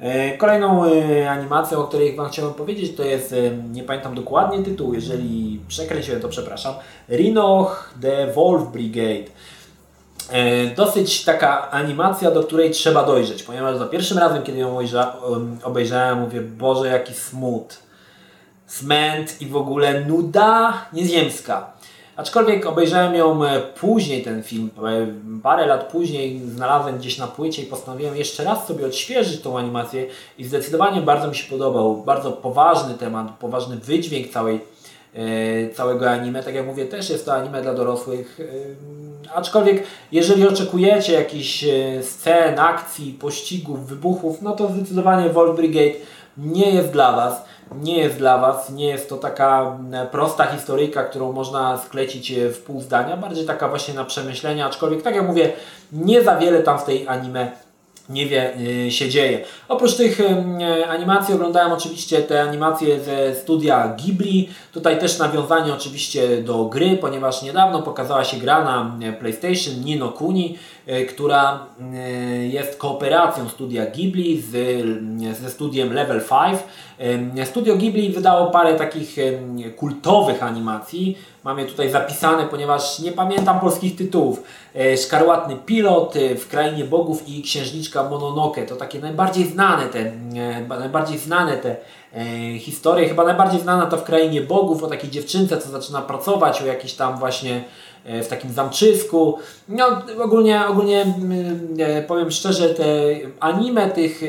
E, 0.00 0.36
kolejną 0.36 0.84
e, 0.84 1.30
animacją, 1.30 1.78
o 1.78 1.84
której 1.84 2.16
Wam 2.16 2.28
chciałem 2.28 2.54
powiedzieć, 2.54 2.96
to 2.96 3.04
jest, 3.04 3.32
e, 3.32 3.36
nie 3.72 3.82
pamiętam 3.82 4.14
dokładnie 4.14 4.62
tytułu, 4.62 4.94
jeżeli 4.94 5.60
przekręciłem 5.68 6.20
to 6.20 6.28
przepraszam, 6.28 6.74
Rhinoch 7.08 7.94
The 8.02 8.32
Wolf 8.32 8.72
Brigade. 8.72 9.30
Dosyć 10.76 11.24
taka 11.24 11.70
animacja, 11.70 12.30
do 12.30 12.42
której 12.42 12.70
trzeba 12.70 13.04
dojrzeć, 13.04 13.42
ponieważ 13.42 13.76
za 13.76 13.86
pierwszym 13.86 14.18
razem, 14.18 14.42
kiedy 14.42 14.58
ją 14.58 14.78
obejrzałem, 15.64 16.18
mówię, 16.18 16.40
Boże, 16.40 16.88
jaki 16.88 17.14
smut, 17.14 17.78
smęt 18.66 19.42
i 19.42 19.46
w 19.46 19.56
ogóle 19.56 20.00
nuda 20.00 20.72
nieziemska. 20.92 21.72
Aczkolwiek 22.18 22.66
obejrzałem 22.66 23.14
ją 23.14 23.44
e, 23.44 23.60
później, 23.60 24.22
ten 24.22 24.42
film, 24.42 24.70
e, 24.78 25.06
parę 25.42 25.66
lat 25.66 25.92
później, 25.92 26.40
znalazłem 26.46 26.98
gdzieś 26.98 27.18
na 27.18 27.26
płycie 27.26 27.62
i 27.62 27.66
postanowiłem 27.66 28.16
jeszcze 28.16 28.44
raz 28.44 28.66
sobie 28.66 28.86
odświeżyć 28.86 29.40
tą 29.40 29.58
animację 29.58 30.06
i 30.38 30.44
zdecydowanie 30.44 31.00
bardzo 31.00 31.28
mi 31.28 31.36
się 31.36 31.50
podobał. 31.50 31.96
Bardzo 31.96 32.32
poważny 32.32 32.94
temat, 32.94 33.38
poważny 33.38 33.76
wydźwięk 33.76 34.28
całej, 34.28 34.60
całego 35.74 36.10
anime. 36.10 36.42
Tak 36.42 36.54
jak 36.54 36.66
mówię, 36.66 36.86
też 36.86 37.10
jest 37.10 37.24
to 37.24 37.34
anime 37.34 37.62
dla 37.62 37.74
dorosłych 37.74 38.38
Aczkolwiek, 39.34 39.82
jeżeli 40.12 40.48
oczekujecie 40.48 41.12
jakichś 41.12 41.64
e, 41.64 42.02
scen, 42.02 42.58
akcji, 42.58 43.12
pościgów, 43.20 43.86
wybuchów, 43.86 44.42
no 44.42 44.52
to 44.52 44.68
zdecydowanie 44.68 45.30
Wolf 45.30 45.56
Brigade 45.56 45.94
nie 46.38 46.70
jest 46.70 46.90
dla 46.90 47.12
Was. 47.12 47.44
Nie 47.82 47.98
jest 47.98 48.16
dla 48.16 48.38
Was, 48.38 48.70
nie 48.70 48.86
jest 48.86 49.08
to 49.08 49.16
taka 49.16 49.78
prosta 50.10 50.46
historyjka, 50.46 51.04
którą 51.04 51.32
można 51.32 51.78
sklecić 51.78 52.32
w 52.34 52.58
pół 52.58 52.80
zdania, 52.80 53.16
bardziej 53.16 53.46
taka 53.46 53.68
właśnie 53.68 53.94
na 53.94 54.04
przemyślenia, 54.04 54.66
aczkolwiek 54.66 55.02
tak 55.02 55.14
jak 55.14 55.26
mówię, 55.26 55.52
nie 55.92 56.22
za 56.22 56.36
wiele 56.36 56.62
tam 56.62 56.78
w 56.78 56.84
tej 56.84 57.08
anime 57.08 57.52
nie 58.08 58.26
wie, 58.26 58.52
y, 58.86 58.90
się 58.90 59.08
dzieje. 59.08 59.40
Oprócz 59.68 59.94
tych 59.94 60.18
animacji 60.88 61.34
oglądałem 61.34 61.72
oczywiście 61.72 62.22
te 62.22 62.42
animacje 62.42 63.00
ze 63.00 63.34
studia 63.34 63.94
Ghibli. 63.96 64.48
Tutaj 64.72 64.98
też 64.98 65.18
nawiązanie 65.18 65.74
oczywiście 65.74 66.42
do 66.42 66.64
gry, 66.64 66.96
ponieważ 66.96 67.42
niedawno 67.42 67.82
pokazała 67.82 68.24
się 68.24 68.36
gra 68.36 68.64
na 68.64 68.98
PlayStation 69.20 69.84
Nino 69.84 70.08
Kuni, 70.08 70.58
y, 70.88 71.06
która 71.06 71.66
y, 71.80 72.46
jest 72.46 72.78
kooperacją 72.78 73.48
studia 73.48 73.86
Ghibli 73.86 74.40
z, 74.40 75.38
ze 75.38 75.50
studiem 75.50 75.92
Level 75.92 76.20
5. 76.20 77.48
Studio 77.48 77.76
Ghibli 77.76 78.10
wydało 78.10 78.50
parę 78.50 78.74
takich 78.74 79.16
kultowych 79.76 80.42
animacji. 80.42 81.18
Mam 81.48 81.58
je 81.58 81.64
tutaj 81.64 81.90
zapisane, 81.90 82.46
ponieważ 82.46 82.98
nie 82.98 83.12
pamiętam 83.12 83.60
polskich 83.60 83.96
tytułów. 83.96 84.42
E, 84.74 84.96
Szkarłatny 84.96 85.56
Pilot, 85.56 86.16
e, 86.16 86.34
W 86.34 86.48
Krainie 86.48 86.84
Bogów 86.84 87.28
i 87.28 87.42
Księżniczka 87.42 88.02
Mononoke. 88.02 88.66
To 88.66 88.76
takie 88.76 88.98
najbardziej 89.00 89.46
znane 89.46 89.86
te, 89.86 89.98
e, 89.98 90.12
najbardziej 90.68 91.18
znane 91.18 91.56
te 91.56 91.76
historie. 92.58 93.08
Chyba 93.08 93.24
najbardziej 93.24 93.60
znana 93.60 93.86
to 93.86 93.96
W 93.96 94.04
Krainie 94.04 94.40
Bogów 94.40 94.82
o 94.82 94.86
takiej 94.86 95.10
dziewczynce, 95.10 95.58
co 95.58 95.68
zaczyna 95.68 96.02
pracować, 96.02 96.62
o 96.62 96.66
jakiejś 96.66 96.94
tam 96.94 97.18
właśnie 97.18 97.64
w 98.04 98.28
takim 98.28 98.52
zamczysku. 98.52 99.38
No 99.68 99.86
ogólnie, 100.22 100.66
ogólnie 100.66 101.06
powiem 102.08 102.30
szczerze, 102.30 102.68
te 102.68 102.84
anime 103.40 103.90
tych 103.90 104.22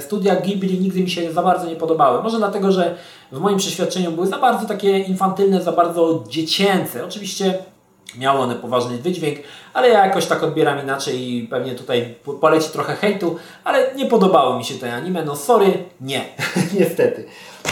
studia 0.00 0.36
Ghibli 0.36 0.80
nigdy 0.80 1.00
mi 1.00 1.10
się 1.10 1.32
za 1.32 1.42
bardzo 1.42 1.66
nie 1.66 1.76
podobały. 1.76 2.22
Może 2.22 2.38
dlatego, 2.38 2.72
że 2.72 2.94
w 3.32 3.38
moim 3.38 3.58
przeświadczeniu 3.58 4.12
były 4.12 4.26
za 4.26 4.38
bardzo 4.38 4.66
takie 4.66 4.98
infantylne, 4.98 5.62
za 5.62 5.72
bardzo 5.72 6.24
dziecięce. 6.28 7.04
Oczywiście 7.04 7.58
miały 8.16 8.40
one 8.40 8.54
poważny 8.54 8.98
wydźwięk, 8.98 9.38
ale 9.74 9.88
ja 9.88 10.06
jakoś 10.06 10.26
tak 10.26 10.42
odbieram 10.42 10.82
inaczej 10.82 11.32
i 11.32 11.48
pewnie 11.48 11.74
tutaj 11.74 12.14
poleci 12.40 12.68
trochę 12.70 12.96
hejtu, 12.96 13.36
ale 13.64 13.94
nie 13.94 14.06
podobało 14.06 14.58
mi 14.58 14.64
się 14.64 14.74
te 14.74 14.94
anime, 14.94 15.24
no 15.24 15.36
sorry, 15.36 15.84
nie, 16.00 16.24
niestety. 16.80 17.24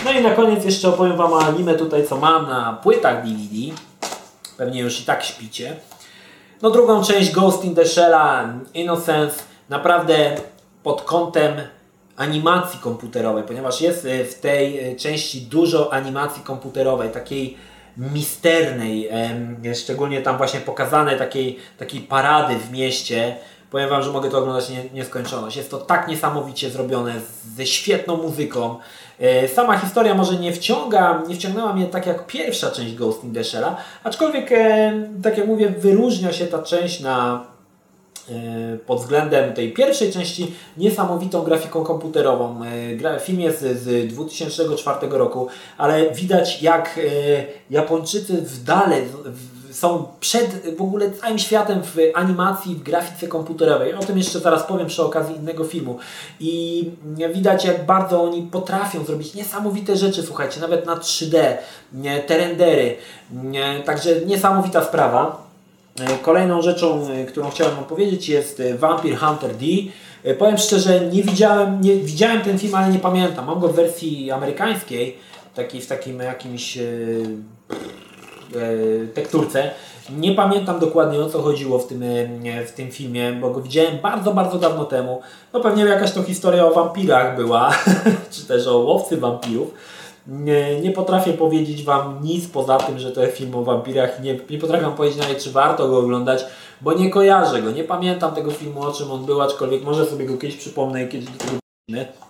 No 0.05 0.13
i 0.13 0.23
na 0.23 0.31
koniec 0.31 0.65
jeszcze 0.65 0.89
opowiem 0.89 1.17
Wam 1.17 1.33
o 1.33 1.39
anime 1.39 1.75
tutaj, 1.75 2.07
co 2.07 2.17
mam 2.17 2.49
na 2.49 2.79
płytach 2.83 3.25
DVD. 3.25 3.77
Pewnie 4.57 4.81
już 4.81 5.01
i 5.01 5.05
tak 5.05 5.25
śpicie. 5.25 5.77
No 6.62 6.71
drugą 6.71 7.05
część 7.05 7.33
Ghost 7.33 7.64
in 7.64 7.75
the 7.75 7.83
Shell'a, 7.83 8.59
Innocence, 8.75 9.42
naprawdę 9.69 10.37
pod 10.83 11.03
kątem 11.03 11.53
animacji 12.16 12.81
komputerowej, 12.81 13.45
ponieważ 13.45 13.81
jest 13.81 14.05
e, 14.05 14.25
w 14.25 14.35
tej 14.35 14.79
e, 14.79 14.97
części 14.97 15.42
dużo 15.42 15.92
animacji 15.92 16.42
komputerowej, 16.42 17.11
takiej 17.11 17.57
misternej, 17.97 19.09
szczególnie 19.75 20.23
tam 20.23 20.37
właśnie 20.37 20.61
pokazane 20.61 21.16
takiej, 21.16 21.59
takiej 21.79 22.01
parady 22.01 22.55
w 22.59 22.71
mieście. 22.71 23.37
Powiem 23.71 23.90
Wam, 23.90 24.03
że 24.03 24.11
mogę 24.11 24.31
to 24.31 24.38
oglądać 24.38 24.69
nie, 24.71 24.85
nieskończoność. 24.92 25.57
Jest 25.57 25.71
to 25.71 25.79
tak 25.79 26.09
niesamowicie 26.09 26.71
zrobione, 26.71 27.14
ze 27.57 27.66
świetną 27.66 28.16
muzyką. 28.16 28.79
E, 29.20 29.48
sama 29.48 29.79
historia 29.79 30.14
może 30.14 30.37
nie 30.37 30.52
wciąga, 30.52 31.22
nie 31.29 31.35
wciągnęła 31.35 31.72
mnie 31.72 31.87
tak 31.87 32.07
jak 32.07 32.26
pierwsza 32.26 32.70
część 32.70 32.94
Ghost 32.94 33.24
in 33.24 33.35
the 33.35 33.40
Shell'a, 33.40 33.74
aczkolwiek, 34.05 34.50
tak 35.22 35.38
jak 35.38 35.46
mówię, 35.46 35.68
wyróżnia 35.68 36.33
się 36.33 36.46
ta 36.46 36.62
część 36.62 37.00
na 37.00 37.46
E, 38.31 38.79
pod 38.87 39.00
względem 39.00 39.55
tej 39.55 39.72
pierwszej 39.72 40.12
części 40.12 40.55
niesamowitą 40.76 41.42
grafiką 41.42 41.85
komputerową. 41.85 42.61
E, 43.05 43.20
film 43.20 43.40
jest 43.40 43.61
z 43.61 44.12
2004 44.12 45.09
roku, 45.11 45.48
ale 45.79 46.11
widać 46.11 46.62
jak 46.62 46.98
e, 46.98 47.02
Japończycy 47.70 48.42
w 48.42 48.64
dale 48.64 48.96
są 49.77 50.07
przed 50.21 50.77
w 50.77 50.83
ogóle 50.83 51.11
całym 51.11 51.39
światem 51.39 51.83
w 51.83 51.97
animacji, 52.15 52.75
w 52.75 52.83
grafice 52.83 53.29
komputerowej. 53.29 53.95
O 53.95 53.99
tym 53.99 54.19
jeszcze 54.19 54.41
zaraz 54.41 54.62
powiem 54.62 54.87
przy 54.87 55.03
okazji 55.03 55.37
innego 55.37 55.65
filmu. 55.65 55.99
I 56.41 56.85
widać 57.35 57.65
jak 57.65 57.87
bardzo 57.87 58.23
oni 58.23 58.43
potrafią 58.43 59.05
zrobić 59.05 59.35
niesamowite 59.35 59.97
rzeczy, 59.97 60.23
słuchajcie, 60.23 60.61
nawet 60.61 60.87
na 60.87 60.97
3D, 60.97 61.57
te 62.27 62.39
rendery. 62.39 62.97
Także 63.85 64.21
niesamowita 64.21 64.85
sprawa. 64.85 65.47
Kolejną 66.23 66.62
rzeczą, 66.62 67.09
którą 67.29 67.51
chciałem 67.51 67.79
opowiedzieć 67.79 68.29
jest 68.29 68.61
e, 68.61 68.75
Vampire 68.75 69.17
Hunter 69.17 69.51
D. 69.57 69.67
Powiem 70.39 70.59
szczerze, 70.59 71.01
nie 71.01 71.23
widziałem, 71.23 71.81
nie, 71.81 71.97
widziałem 71.97 72.41
ten 72.41 72.59
film, 72.59 72.75
ale 72.75 72.93
nie 72.93 72.99
pamiętam. 72.99 73.47
Mam 73.47 73.61
go 73.61 73.69
w 73.69 73.75
wersji 73.75 74.31
amerykańskiej, 74.31 75.17
taki, 75.55 75.81
w 75.81 75.87
takim 75.87 76.21
jakimś 76.21 76.79
e, 76.79 76.83
tekturce. 79.15 79.71
Nie 80.11 80.33
pamiętam 80.33 80.79
dokładnie 80.79 81.19
o 81.19 81.31
co 81.31 81.43
chodziło 81.43 81.79
w 81.79 81.87
tym, 81.87 82.05
w 82.67 82.73
tym 82.73 82.91
filmie, 82.91 83.33
bo 83.33 83.51
go 83.51 83.61
widziałem 83.61 83.99
bardzo, 84.03 84.35
bardzo 84.35 84.59
dawno 84.59 84.85
temu. 84.85 85.21
No 85.53 85.61
pewnie 85.61 85.85
jakaś 85.85 86.13
to 86.13 86.23
historia 86.23 86.67
o 86.67 86.75
wampirach 86.75 87.37
była, 87.37 87.71
czy 88.31 88.47
też 88.47 88.67
o 88.67 88.79
łowcy 88.79 89.17
wampirów. 89.17 89.75
Nie, 90.27 90.81
nie 90.81 90.91
potrafię 90.93 91.33
powiedzieć 91.33 91.85
Wam 91.85 92.19
nic 92.23 92.49
poza 92.49 92.79
tym, 92.79 92.99
że 92.99 93.13
to 93.13 93.23
jest 93.23 93.37
film 93.37 93.55
o 93.55 93.63
wampirach. 93.63 94.23
Nie, 94.23 94.39
nie 94.51 94.59
potrafię 94.59 94.91
powiedzieć 94.97 95.19
nawet, 95.19 95.43
czy 95.43 95.51
warto 95.51 95.89
go 95.89 95.99
oglądać, 95.99 96.45
bo 96.81 96.93
nie 96.93 97.11
kojarzę 97.11 97.63
go. 97.63 97.71
Nie 97.71 97.85
pamiętam 97.85 98.35
tego 98.35 98.51
filmu, 98.51 98.83
o 98.83 98.93
czym 98.93 99.13
on 99.13 99.27
był, 99.27 99.43
aczkolwiek 99.43 99.85
może 99.85 100.07
sobie 100.07 100.27
go 100.27 100.39
kiedyś 100.39 100.57
przypomnę 100.57 101.07
kiedyś 101.07 101.29
do 101.29 101.39
tego. 101.39 102.26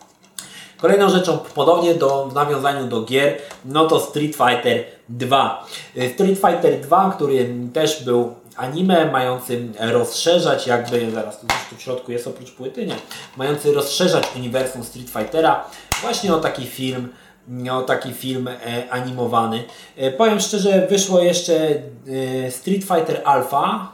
Kolejną 0.81 1.11
rzeczą, 1.11 1.39
podobnie 1.55 1.95
do, 1.95 2.27
w 2.27 2.35
nawiązaniu 2.35 2.87
do 2.87 3.03
gier, 3.03 3.39
no 3.65 3.87
to 3.87 4.01
Street 4.01 4.37
Fighter 4.37 4.85
2. 5.09 5.67
Street 6.15 6.39
Fighter 6.39 6.81
2, 6.81 7.13
który 7.17 7.55
też 7.73 8.05
był 8.05 8.35
anime 8.57 9.11
mający 9.11 9.69
rozszerzać 9.81 10.67
jakby, 10.67 11.11
zaraz 11.11 11.41
tu, 11.41 11.47
tu 11.71 11.77
w 11.77 11.83
środku 11.83 12.13
jest 12.13 12.27
oprócz 12.27 12.51
płyty, 12.51 12.87
nie, 12.87 12.97
mający 13.37 13.73
rozszerzać 13.73 14.25
uniwersum 14.37 14.85
Street 14.85 15.11
Fightera 15.11 15.65
właśnie 16.03 16.35
o 16.35 16.39
taki 16.39 16.67
film 16.67 17.09
miał 17.49 17.85
taki 17.85 18.13
film 18.13 18.49
e, 18.49 18.91
animowany. 18.91 19.65
E, 19.97 20.11
powiem 20.11 20.41
szczerze, 20.41 20.87
wyszło 20.91 21.21
jeszcze 21.21 21.55
e, 21.57 22.51
Street 22.51 22.85
Fighter 22.85 23.23
Alpha, 23.25 23.93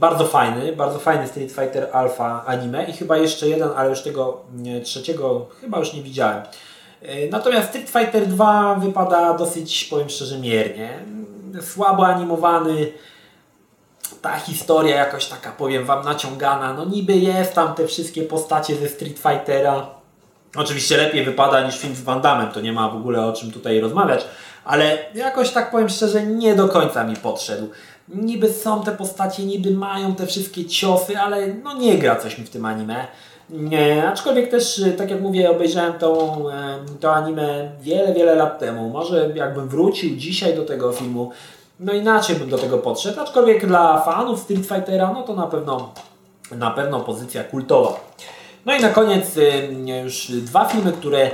bardzo 0.00 0.26
fajny, 0.26 0.72
bardzo 0.72 0.98
fajny 0.98 1.26
Street 1.28 1.52
Fighter 1.52 1.88
Alpha 1.92 2.44
anime 2.46 2.84
i 2.84 2.92
chyba 2.92 3.16
jeszcze 3.16 3.48
jeden, 3.48 3.68
ale 3.76 3.90
już 3.90 4.02
tego 4.02 4.42
trzeciego 4.84 5.46
chyba 5.60 5.78
już 5.78 5.92
nie 5.92 6.02
widziałem. 6.02 6.42
Natomiast 7.30 7.68
Street 7.68 7.90
Fighter 7.90 8.26
2 8.26 8.74
wypada 8.74 9.34
dosyć, 9.34 9.84
powiem 9.84 10.08
szczerze, 10.08 10.38
miernie. 10.38 10.98
Słabo 11.60 12.06
animowany, 12.06 12.92
ta 14.22 14.38
historia 14.38 14.96
jakoś 14.96 15.26
taka, 15.26 15.52
powiem 15.52 15.84
Wam, 15.84 16.04
naciągana. 16.04 16.74
No 16.74 16.84
niby 16.84 17.16
jest 17.16 17.54
tam 17.54 17.74
te 17.74 17.86
wszystkie 17.86 18.22
postacie 18.22 18.76
ze 18.76 18.88
Street 18.88 19.18
Fightera, 19.18 19.86
Oczywiście 20.56 20.96
lepiej 20.96 21.24
wypada 21.24 21.66
niż 21.66 21.78
film 21.78 21.94
z 21.94 22.00
Van 22.00 22.22
to 22.54 22.60
nie 22.60 22.72
ma 22.72 22.88
w 22.88 22.96
ogóle 22.96 23.26
o 23.26 23.32
czym 23.32 23.52
tutaj 23.52 23.80
rozmawiać, 23.80 24.24
ale 24.64 24.98
jakoś 25.14 25.50
tak 25.50 25.70
powiem 25.70 25.88
szczerze, 25.88 26.26
nie 26.26 26.54
do 26.54 26.68
końca 26.68 27.04
mi 27.04 27.16
podszedł. 27.16 27.70
Niby 28.14 28.52
są 28.52 28.82
te 28.82 28.92
postacie, 28.92 29.44
niby 29.44 29.70
mają 29.70 30.14
te 30.14 30.26
wszystkie 30.26 30.64
ciosy, 30.64 31.18
ale 31.18 31.46
no 31.46 31.74
nie 31.74 31.98
gra 31.98 32.16
coś 32.16 32.38
mi 32.38 32.44
w 32.44 32.50
tym 32.50 32.64
anime. 32.64 33.06
Nie, 33.50 34.08
aczkolwiek 34.08 34.50
też, 34.50 34.82
tak 34.96 35.10
jak 35.10 35.20
mówię, 35.20 35.50
obejrzałem 35.50 35.92
tą, 35.92 36.44
to 37.00 37.14
anime 37.14 37.72
wiele, 37.80 38.14
wiele 38.14 38.34
lat 38.34 38.58
temu. 38.58 38.88
Może 38.88 39.30
jakbym 39.34 39.68
wrócił 39.68 40.16
dzisiaj 40.16 40.56
do 40.56 40.64
tego 40.64 40.92
filmu, 40.92 41.30
no 41.80 41.92
inaczej 41.92 42.36
bym 42.36 42.48
do 42.48 42.58
tego 42.58 42.78
podszedł, 42.78 43.20
aczkolwiek 43.20 43.66
dla 43.66 44.00
fanów 44.00 44.40
Street 44.40 44.66
Fightera, 44.66 45.12
no 45.12 45.22
to 45.22 45.34
na 45.34 45.46
pewno, 45.46 45.92
na 46.50 46.70
pewno 46.70 47.00
pozycja 47.00 47.44
kultowa. 47.44 48.00
No 48.66 48.74
i 48.74 48.80
na 48.80 48.88
koniec 48.88 49.36
y, 49.36 49.68
już 50.04 50.26
dwa 50.26 50.64
filmy, 50.64 50.92
które 50.92 51.26
y, 51.26 51.30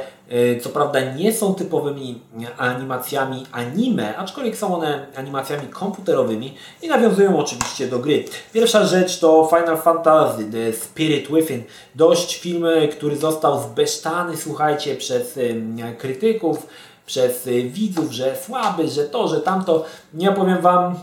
co 0.63 0.71
prawda 0.71 1.15
nie 1.15 1.33
są 1.33 1.55
typowymi 1.55 2.21
animacjami 2.59 3.47
anime, 3.53 4.17
aczkolwiek 4.17 4.57
są 4.57 4.75
one 4.75 5.07
animacjami 5.17 5.69
komputerowymi 5.69 6.55
i 6.83 6.89
nawiązują 6.89 7.39
oczywiście 7.39 7.87
do 7.87 7.99
gry. 7.99 8.25
Pierwsza 8.53 8.87
rzecz 8.87 9.19
to 9.19 9.51
Final 9.51 9.77
Fantasy 9.77 10.45
The 10.45 10.73
Spirit 10.73 11.29
Within. 11.33 11.63
Dość 11.95 12.41
film, 12.41 12.65
który 12.93 13.17
został 13.17 13.63
zbesztany, 13.63 14.37
słuchajcie, 14.37 14.97
przez 14.97 15.37
y, 15.37 15.63
krytyków, 15.99 16.67
przez 17.07 17.49
widzów, 17.65 18.13
że 18.13 18.37
słaby, 18.37 18.89
że 18.89 19.05
to, 19.05 19.29
że 19.29 19.41
tamto. 19.41 19.85
Nie 20.15 20.31
opowiem 20.31 20.61
Wam 20.61 20.95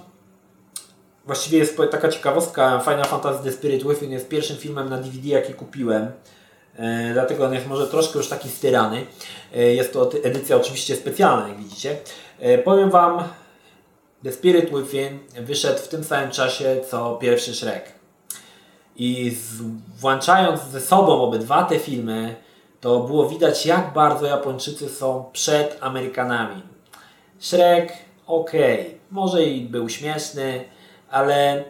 Właściwie 1.26 1.58
jest 1.58 1.78
taka 1.92 2.10
ciekawostka, 2.10 2.80
Final 2.80 3.06
Fantasy 3.06 3.44
The 3.44 3.52
Spirit 3.52 3.84
Within 3.84 4.12
jest 4.12 4.30
pierwszym 4.30 4.58
filmem 4.58 4.90
na 4.90 4.98
DVD, 4.98 5.28
jaki 5.28 5.54
kupiłem. 5.54 6.12
E, 6.78 7.14
dlatego 7.14 7.46
on 7.46 7.54
jest 7.54 7.68
może 7.68 7.88
troszkę 7.88 8.18
już 8.18 8.28
taki 8.28 8.50
styrany. 8.50 9.06
E, 9.56 9.62
jest 9.62 9.94
to 9.94 10.12
edycja 10.24 10.56
oczywiście 10.56 10.96
specjalna, 10.96 11.48
jak 11.48 11.58
widzicie. 11.58 11.98
E, 12.40 12.58
powiem 12.58 12.90
Wam, 12.90 13.24
The 14.24 14.32
Spirit 14.32 14.70
Within 14.70 15.20
wyszedł 15.42 15.80
w 15.80 15.88
tym 15.88 16.04
samym 16.04 16.32
czasie, 16.32 16.78
co 16.90 17.16
pierwszy 17.16 17.56
Shrek. 17.56 17.92
I 18.96 19.38
włączając 20.00 20.62
ze 20.62 20.82
sobą 20.82 21.22
obydwa 21.22 21.64
te 21.64 21.80
filmy, 21.80 22.36
to 22.82 23.00
było 23.00 23.30
widać 23.30 23.66
jak 23.66 23.94
bardzo 23.94 24.26
Japończycy 24.26 24.90
są 24.90 25.26
przed 25.34 25.78
Amerykanami. 25.82 26.62
Shrek, 27.40 27.94
ok, 28.28 28.52
może 29.12 29.44
i 29.44 29.62
był 29.62 29.90
śmieszny, 29.90 30.66
ale 31.10 31.64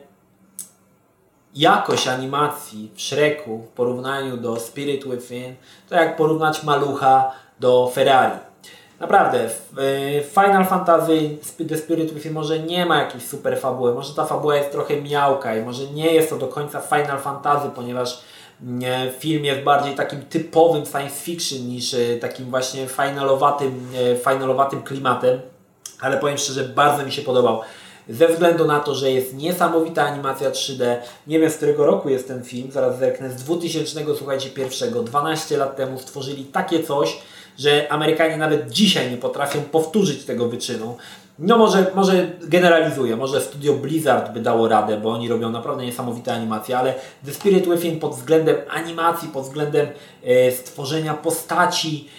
jakość 1.55 2.07
animacji 2.07 2.91
w 2.95 3.01
Shreku 3.01 3.57
w 3.57 3.67
porównaniu 3.67 4.37
do 4.37 4.59
Spirit 4.59 5.07
Within 5.07 5.55
to 5.89 5.95
jak 5.95 6.15
porównać 6.15 6.63
malucha 6.63 7.31
do 7.59 7.91
Ferrari. 7.93 8.39
Naprawdę, 8.99 9.49
w 9.71 10.31
Final 10.33 10.65
Fantasy 10.65 11.37
The 11.69 11.77
Spirit 11.77 12.13
Within 12.13 12.33
może 12.33 12.59
nie 12.59 12.85
ma 12.85 12.97
jakiejś 12.97 13.27
super 13.27 13.59
fabuły, 13.59 13.93
może 13.93 14.13
ta 14.13 14.25
fabuła 14.25 14.55
jest 14.55 14.71
trochę 14.71 15.01
miałka 15.01 15.55
i 15.55 15.61
może 15.61 15.87
nie 15.87 16.13
jest 16.13 16.29
to 16.29 16.37
do 16.37 16.47
końca 16.47 16.81
Final 16.81 17.19
Fantasy, 17.19 17.69
ponieważ 17.75 18.21
mm, 18.61 19.11
film 19.19 19.45
jest 19.45 19.61
bardziej 19.61 19.95
takim 19.95 20.21
typowym 20.21 20.85
science 20.85 21.15
fiction 21.15 21.59
niż 21.67 21.93
e, 21.93 22.17
takim 22.17 22.49
właśnie 22.49 22.87
finalowatym, 22.87 23.87
e, 23.95 24.15
finalowatym 24.15 24.83
klimatem, 24.83 25.41
ale 26.01 26.17
powiem 26.17 26.37
szczerze, 26.37 26.63
bardzo 26.63 27.05
mi 27.05 27.11
się 27.11 27.21
podobał 27.21 27.61
ze 28.09 28.27
względu 28.27 28.65
na 28.65 28.79
to, 28.79 28.95
że 28.95 29.11
jest 29.11 29.33
niesamowita 29.33 30.03
animacja 30.03 30.51
3D. 30.51 30.95
Nie 31.27 31.39
wiem 31.39 31.49
z 31.49 31.55
którego 31.55 31.85
roku 31.85 32.09
jest 32.09 32.27
ten 32.27 32.43
film, 32.43 32.71
zaraz 32.71 32.99
zerknę, 32.99 33.29
z 33.29 33.35
2000, 33.35 34.05
słuchajcie, 34.17 34.49
pierwszego, 34.49 35.03
12 35.03 35.57
lat 35.57 35.75
temu 35.75 35.99
stworzyli 35.99 36.45
takie 36.45 36.83
coś, 36.83 37.17
że 37.59 37.91
Amerykanie 37.91 38.37
nawet 38.37 38.69
dzisiaj 38.69 39.11
nie 39.11 39.17
potrafią 39.17 39.61
powtórzyć 39.61 40.23
tego 40.23 40.49
wyczynu. 40.49 40.97
No 41.39 41.57
może, 41.57 41.85
może 41.95 42.27
generalizuję, 42.41 43.15
może 43.15 43.41
studio 43.41 43.73
Blizzard 43.73 44.31
by 44.31 44.39
dało 44.39 44.67
radę, 44.67 44.97
bo 44.97 45.11
oni 45.11 45.27
robią 45.27 45.49
naprawdę 45.49 45.85
niesamowite 45.85 46.33
animacje, 46.33 46.77
ale 46.77 46.93
The 47.25 47.31
Spirit 47.31 47.69
Within 47.69 47.99
pod 47.99 48.15
względem 48.15 48.55
animacji, 48.69 49.27
pod 49.27 49.43
względem 49.43 49.87
e, 50.23 50.51
stworzenia 50.51 51.13
postaci, 51.13 52.09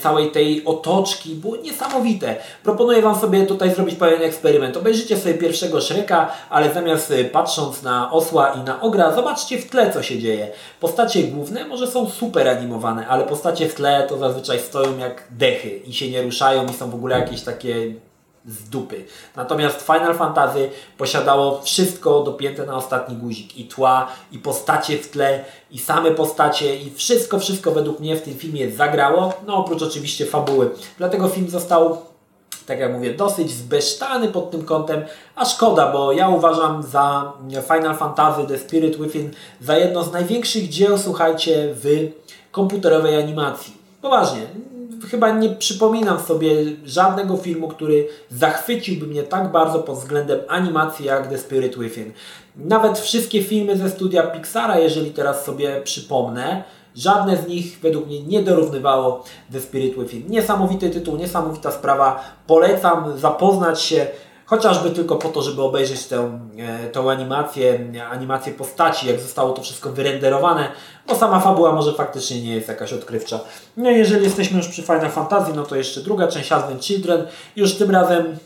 całej 0.00 0.30
tej 0.30 0.64
otoczki 0.64 1.34
było 1.34 1.56
niesamowite. 1.56 2.36
Proponuję 2.62 3.02
Wam 3.02 3.16
sobie 3.16 3.46
tutaj 3.46 3.74
zrobić 3.74 3.94
pewien 3.94 4.22
eksperyment. 4.22 4.76
Obejrzyjcie 4.76 5.16
sobie 5.16 5.34
pierwszego 5.34 5.80
Shreka, 5.80 6.32
ale 6.50 6.74
zamiast 6.74 7.10
y, 7.10 7.24
patrząc 7.24 7.82
na 7.82 8.12
osła 8.12 8.52
i 8.52 8.60
na 8.60 8.80
ogra, 8.80 9.14
zobaczcie 9.14 9.58
w 9.58 9.70
tle 9.70 9.92
co 9.92 10.02
się 10.02 10.18
dzieje. 10.18 10.48
Postacie 10.80 11.22
główne 11.22 11.64
może 11.64 11.86
są 11.86 12.10
super 12.10 12.48
animowane, 12.48 13.08
ale 13.08 13.24
postacie 13.24 13.68
w 13.68 13.74
tle 13.74 14.06
to 14.08 14.18
zazwyczaj 14.18 14.58
stoją 14.58 14.98
jak 14.98 15.24
dechy 15.30 15.68
i 15.68 15.92
się 15.92 16.10
nie 16.10 16.22
ruszają 16.22 16.66
i 16.66 16.72
są 16.72 16.90
w 16.90 16.94
ogóle 16.94 17.20
jakieś 17.20 17.42
takie 17.42 17.94
z 18.46 18.68
dupy. 18.68 19.04
Natomiast 19.36 19.82
Final 19.82 20.14
Fantasy 20.14 20.70
posiadało 20.98 21.62
wszystko 21.62 22.22
dopięte 22.22 22.66
na 22.66 22.76
ostatni 22.76 23.16
guzik. 23.16 23.58
I 23.58 23.64
tła, 23.64 24.08
i 24.32 24.38
postacie 24.38 24.98
w 24.98 25.10
tle, 25.10 25.44
i 25.70 25.78
same 25.78 26.10
postacie, 26.10 26.76
i 26.76 26.90
wszystko, 26.90 27.38
wszystko 27.38 27.70
według 27.70 28.00
mnie 28.00 28.16
w 28.16 28.22
tym 28.22 28.34
filmie 28.34 28.70
zagrało. 28.70 29.32
No 29.46 29.56
oprócz 29.56 29.82
oczywiście 29.82 30.26
fabuły. 30.26 30.70
Dlatego 30.98 31.28
film 31.28 31.50
został 31.50 31.98
tak 32.66 32.78
jak 32.78 32.92
mówię, 32.92 33.14
dosyć 33.14 33.50
zbesztany 33.50 34.28
pod 34.28 34.50
tym 34.50 34.64
kątem, 34.64 35.04
a 35.36 35.44
szkoda, 35.44 35.92
bo 35.92 36.12
ja 36.12 36.28
uważam 36.28 36.82
za 36.82 37.32
Final 37.74 37.96
Fantasy 37.96 38.46
The 38.46 38.58
Spirit 38.58 38.96
Within 38.96 39.30
za 39.60 39.76
jedno 39.76 40.04
z 40.04 40.12
największych 40.12 40.68
dzieł, 40.68 40.98
słuchajcie, 40.98 41.74
w 41.74 42.10
komputerowej 42.50 43.16
animacji. 43.16 43.72
Poważnie, 44.02 44.40
chyba 45.10 45.30
nie 45.30 45.48
przypominam 45.48 46.20
sobie 46.20 46.50
żadnego 46.84 47.36
filmu, 47.36 47.68
który 47.68 48.08
zachwyciłby 48.30 49.06
mnie 49.06 49.22
tak 49.22 49.52
bardzo 49.52 49.78
pod 49.78 49.98
względem 49.98 50.40
animacji 50.48 51.06
jak 51.06 51.26
The 51.26 51.38
Spirit 51.38 51.78
Within. 51.78 52.12
Nawet 52.56 52.98
wszystkie 52.98 53.42
filmy 53.42 53.76
ze 53.76 53.90
studia 53.90 54.22
Pixara, 54.22 54.78
jeżeli 54.78 55.10
teraz 55.10 55.44
sobie 55.44 55.80
przypomnę, 55.84 56.64
żadne 56.96 57.36
z 57.36 57.48
nich 57.48 57.78
według 57.82 58.06
mnie 58.06 58.22
nie 58.22 58.42
dorównywało 58.42 59.24
The 59.52 59.60
Spirit 59.60 59.98
Within. 59.98 60.24
Niesamowity 60.28 60.90
tytuł, 60.90 61.16
niesamowita 61.16 61.70
sprawa. 61.70 62.24
Polecam 62.46 63.18
zapoznać 63.18 63.82
się 63.82 64.06
chociażby 64.46 64.90
tylko 64.90 65.16
po 65.16 65.28
to, 65.28 65.42
żeby 65.42 65.62
obejrzeć 65.62 66.06
tę, 66.06 66.38
e, 66.58 66.88
tę 66.88 67.00
animację, 67.00 67.78
animację 68.10 68.52
postaci, 68.52 69.08
jak 69.08 69.20
zostało 69.20 69.52
to 69.52 69.62
wszystko 69.62 69.90
wyrenderowane, 69.90 70.68
bo 71.08 71.14
sama 71.14 71.40
fabuła 71.40 71.72
może 71.72 71.92
faktycznie 71.92 72.42
nie 72.42 72.54
jest 72.54 72.68
jakaś 72.68 72.92
odkrywcza. 72.92 73.40
No 73.76 73.90
jeżeli 73.90 74.24
jesteśmy 74.24 74.56
już 74.56 74.68
przy 74.68 74.82
Final 74.82 75.10
Fantasy, 75.10 75.52
no 75.54 75.62
to 75.62 75.76
jeszcze 75.76 76.00
druga 76.00 76.28
część 76.28 76.52
Advent 76.52 76.84
Children, 76.84 77.26
już 77.56 77.74
tym 77.74 77.90
razem 77.90 78.36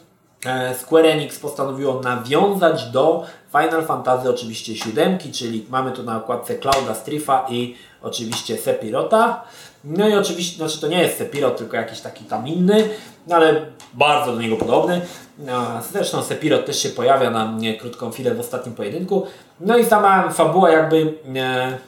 e, 0.47 0.75
Square 0.75 1.07
Enix 1.07 1.39
postanowiło 1.39 2.01
nawiązać 2.01 2.85
do 2.85 3.25
Final 3.53 3.87
Fantasy 3.87 4.31
oczywiście 4.31 4.77
siódemki, 4.77 5.33
czyli 5.33 5.67
mamy 5.71 5.93
tu 5.93 6.03
na 6.03 6.17
okładce 6.17 6.55
Clouda 6.55 6.95
Strifa 6.95 7.47
i 7.49 7.75
oczywiście 8.03 8.59
Sepirota. 8.59 9.45
No 9.85 10.09
i 10.09 10.15
oczywiście, 10.15 10.57
znaczy 10.57 10.81
to 10.81 10.89
nie 10.89 11.03
jest 11.03 11.19
Sepirot, 11.19 11.57
tylko 11.57 11.77
jakiś 11.77 12.01
taki 12.01 12.25
tam 12.25 12.49
inny, 12.49 12.89
no 13.27 13.37
ale 13.37 13.67
bardzo 13.95 14.33
do 14.33 14.41
niego 14.41 14.57
podobny. 14.57 15.01
No, 15.39 15.67
zresztą 15.93 16.23
Sepirot 16.23 16.67
też 16.67 16.83
się 16.83 16.89
pojawia 16.89 17.31
na 17.31 17.57
krótką 17.81 18.11
chwilę 18.11 18.35
w 18.35 18.41
ostatnim 18.41 18.75
pojedynku. 18.75 19.27
No 19.61 19.77
i 19.79 19.85
sama 19.85 20.31
fabuła 20.31 20.71
jakby 20.71 21.15
e, 21.37 21.79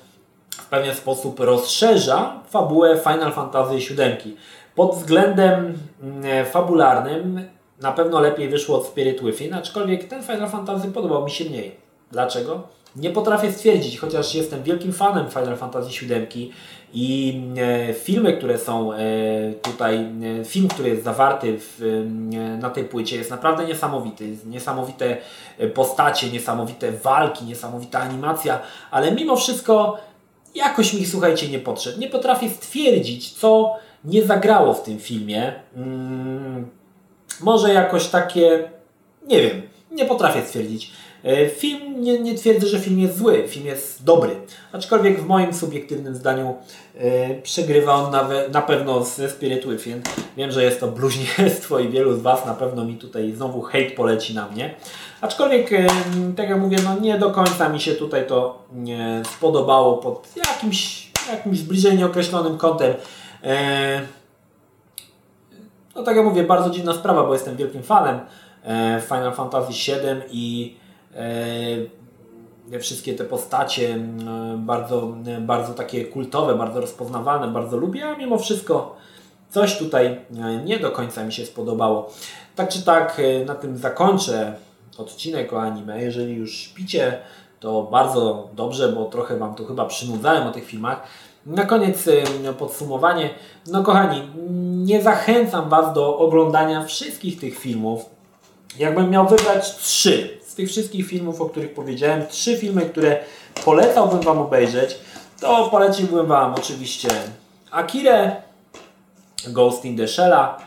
w 0.51 0.67
pewien 0.67 0.95
sposób 0.95 1.41
rozszerza 1.41 2.41
fabułę 2.51 2.99
Final 2.99 3.33
Fantasy 3.33 3.75
VII. 3.75 4.37
Pod 4.75 4.95
względem 4.95 5.79
e, 6.25 6.45
fabularnym 6.45 7.49
na 7.81 7.93
pewno 7.93 8.21
lepiej 8.21 8.49
wyszło 8.49 8.79
od 8.79 8.87
Spirit 8.87 9.23
Within, 9.23 9.55
aczkolwiek 9.55 10.09
ten 10.09 10.23
Final 10.23 10.49
Fantasy 10.49 10.89
podobał 10.89 11.25
mi 11.25 11.31
się 11.31 11.45
mniej. 11.45 11.77
Dlaczego? 12.13 12.63
Nie 12.97 13.11
potrafię 13.11 13.53
stwierdzić, 13.53 13.99
chociaż 13.99 14.35
jestem 14.35 14.63
wielkim 14.63 14.93
fanem 14.93 15.31
Final 15.31 15.57
Fantasy 15.57 16.07
VII 16.07 16.53
i 16.95 17.41
e, 17.59 17.95
filmy, 17.95 18.33
które 18.33 18.59
są 18.59 18.93
e, 18.93 18.99
tutaj, 19.63 20.07
e, 20.41 20.45
film, 20.45 20.69
który 20.69 20.89
jest 20.89 21.05
zawarty 21.05 21.59
w, 21.59 22.05
na 22.61 22.71
tej 22.71 22.85
płycie 22.85 23.17
jest 23.17 23.31
naprawdę 23.31 23.65
niesamowity. 23.65 24.37
Niesamowite 24.47 25.17
postacie, 25.75 26.31
niesamowite 26.31 26.93
walki, 26.93 27.45
niesamowita 27.45 27.99
animacja, 27.99 28.61
ale 28.91 29.13
mimo 29.13 29.37
wszystko 29.37 29.99
jakoś 30.55 30.95
mi, 30.95 31.07
słuchajcie, 31.07 31.49
nie 31.49 31.59
podszedł. 31.59 32.01
Nie 32.01 32.09
potrafię 32.09 32.51
stwierdzić, 32.51 33.33
co 33.33 33.77
nie 34.05 34.23
zagrało 34.23 34.75
w 34.75 34.83
tym 34.83 34.99
filmie. 34.99 35.53
Hmm, 35.75 36.71
może 37.41 37.73
jakoś 37.73 38.09
takie, 38.09 38.71
nie 39.27 39.41
wiem, 39.41 39.63
nie 39.91 40.05
potrafię 40.05 40.43
stwierdzić. 40.43 40.93
E, 41.25 41.49
film, 41.49 42.01
nie, 42.01 42.21
nie 42.21 42.35
twierdzę, 42.35 42.67
że 42.67 42.81
film 42.81 42.99
jest 42.99 43.19
zły, 43.19 43.45
film 43.49 43.67
jest 43.67 44.05
dobry, 44.05 44.37
aczkolwiek 44.73 45.21
w 45.21 45.27
moim 45.27 45.55
subiektywnym 45.55 46.15
zdaniu 46.15 46.57
e, 46.95 47.35
przegrywa 47.35 47.95
on 47.95 48.13
na, 48.13 48.29
na 48.53 48.63
pewno 48.63 49.05
ze 49.05 49.31
Spirit 49.31 49.67
Within. 49.67 50.03
Wiem, 50.37 50.51
że 50.51 50.65
jest 50.65 50.81
to 50.81 50.89
bluźnierstwo 50.89 51.79
i 51.79 51.89
wielu 51.89 52.17
z 52.17 52.23
Was 52.23 52.47
na 52.47 52.55
pewno 52.55 52.85
mi 52.85 52.97
tutaj 52.97 53.33
znowu 53.33 53.63
hejt 53.63 53.95
poleci 53.95 54.35
na 54.35 54.49
mnie. 54.49 54.75
Aczkolwiek, 55.21 55.73
e, 55.73 55.87
tak 56.37 56.49
jak 56.49 56.61
mówię, 56.61 56.77
no 56.85 57.01
nie 57.01 57.19
do 57.19 57.31
końca 57.31 57.69
mi 57.69 57.81
się 57.81 57.93
tutaj 57.93 58.27
to 58.27 58.63
spodobało 59.37 59.97
pod 59.97 60.29
jakimś, 60.37 61.11
jakimś 61.31 61.61
bliżej 61.61 61.99
nieokreślonym 61.99 62.59
kątem. 62.59 62.95
No 65.95 66.03
tak 66.03 66.17
jak 66.17 66.25
mówię, 66.25 66.43
bardzo 66.43 66.71
dziwna 66.71 66.95
sprawa, 66.95 67.25
bo 67.25 67.33
jestem 67.33 67.57
wielkim 67.57 67.83
fanem 67.83 68.21
Final 69.09 69.33
Fantasy 69.33 69.73
VII 69.73 70.23
i 70.31 70.77
wszystkie 72.81 73.15
te 73.15 73.25
postacie 73.25 73.99
bardzo, 74.57 75.15
bardzo 75.41 75.75
takie 75.75 76.05
kultowe, 76.05 76.55
bardzo 76.55 76.81
rozpoznawalne, 76.81 77.49
bardzo 77.49 77.77
lubię, 77.77 78.09
a 78.09 78.17
mimo 78.17 78.39
wszystko 78.39 78.97
coś 79.51 79.79
tutaj 79.79 80.07
e, 80.07 80.57
nie 80.65 80.79
do 80.79 80.91
końca 80.91 81.25
mi 81.25 81.33
się 81.33 81.47
spodobało. 81.47 82.11
Tak 82.57 82.69
czy 82.69 82.83
tak, 82.83 83.21
na 83.47 83.55
tym 83.55 83.77
zakończę 83.77 84.55
odcinek 84.99 85.53
o 85.53 85.63
anime. 85.63 86.03
Jeżeli 86.03 86.35
już 86.35 86.55
śpicie, 86.55 87.19
to 87.61 87.83
bardzo 87.83 88.49
dobrze, 88.53 88.89
bo 88.89 89.05
trochę 89.05 89.37
Wam 89.37 89.55
tu 89.55 89.67
chyba 89.67 89.87
przynudzałem 89.87 90.49
o 90.49 90.53
tych 90.53 90.65
filmach. 90.65 91.03
Na 91.47 91.65
koniec 91.65 92.09
podsumowanie. 92.59 93.31
No 93.67 93.83
kochani, 93.83 94.23
nie 94.85 95.03
zachęcam 95.03 95.69
Was 95.69 95.95
do 95.95 96.19
oglądania 96.19 96.85
wszystkich 96.85 97.41
tych 97.41 97.59
filmów. 97.59 98.05
Jakbym 98.79 99.11
miał 99.11 99.29
wybrać 99.29 99.77
trzy 99.77 100.39
z 100.53 100.55
tych 100.55 100.69
wszystkich 100.69 101.07
filmów, 101.07 101.41
o 101.41 101.47
których 101.47 101.75
powiedziałem, 101.75 102.27
trzy 102.27 102.57
filmy, 102.57 102.83
które 102.83 103.19
polecałbym 103.65 104.21
Wam 104.21 104.39
obejrzeć, 104.39 104.99
to 105.41 105.69
poleciłbym 105.71 106.27
Wam 106.27 106.55
oczywiście 106.55 107.09
Akire, 107.71 108.37
Ghost 109.49 109.85
in 109.85 109.97
the 109.97 110.09
Shella, 110.09 110.59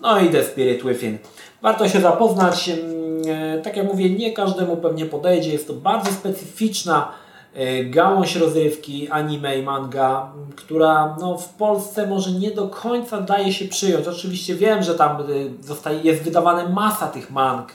no 0.00 0.20
i 0.20 0.28
The 0.28 0.44
Spirit 0.44 0.82
Within. 0.86 1.18
Warto 1.62 1.88
się 1.88 2.00
zapoznać. 2.00 2.68
E, 2.68 3.58
tak 3.62 3.76
jak 3.76 3.86
mówię, 3.86 4.10
nie 4.10 4.32
każdemu 4.32 4.76
pewnie 4.76 5.06
podejdzie. 5.06 5.52
Jest 5.52 5.66
to 5.66 5.72
bardzo 5.72 6.12
specyficzna 6.12 7.12
E, 7.54 7.84
gałąź 7.84 8.36
rozrywki, 8.36 9.08
anime 9.08 9.58
i 9.58 9.62
manga, 9.62 10.32
która 10.56 11.16
no, 11.20 11.38
w 11.38 11.48
Polsce 11.48 12.06
może 12.06 12.30
nie 12.30 12.50
do 12.50 12.68
końca 12.68 13.20
daje 13.20 13.52
się 13.52 13.64
przyjąć. 13.64 14.08
Oczywiście 14.08 14.54
wiem, 14.54 14.82
że 14.82 14.94
tam 14.94 15.16
e, 15.20 15.24
zostaje, 15.60 16.00
jest 16.00 16.22
wydawane 16.22 16.68
masa 16.68 17.06
tych 17.06 17.30
mang, 17.30 17.72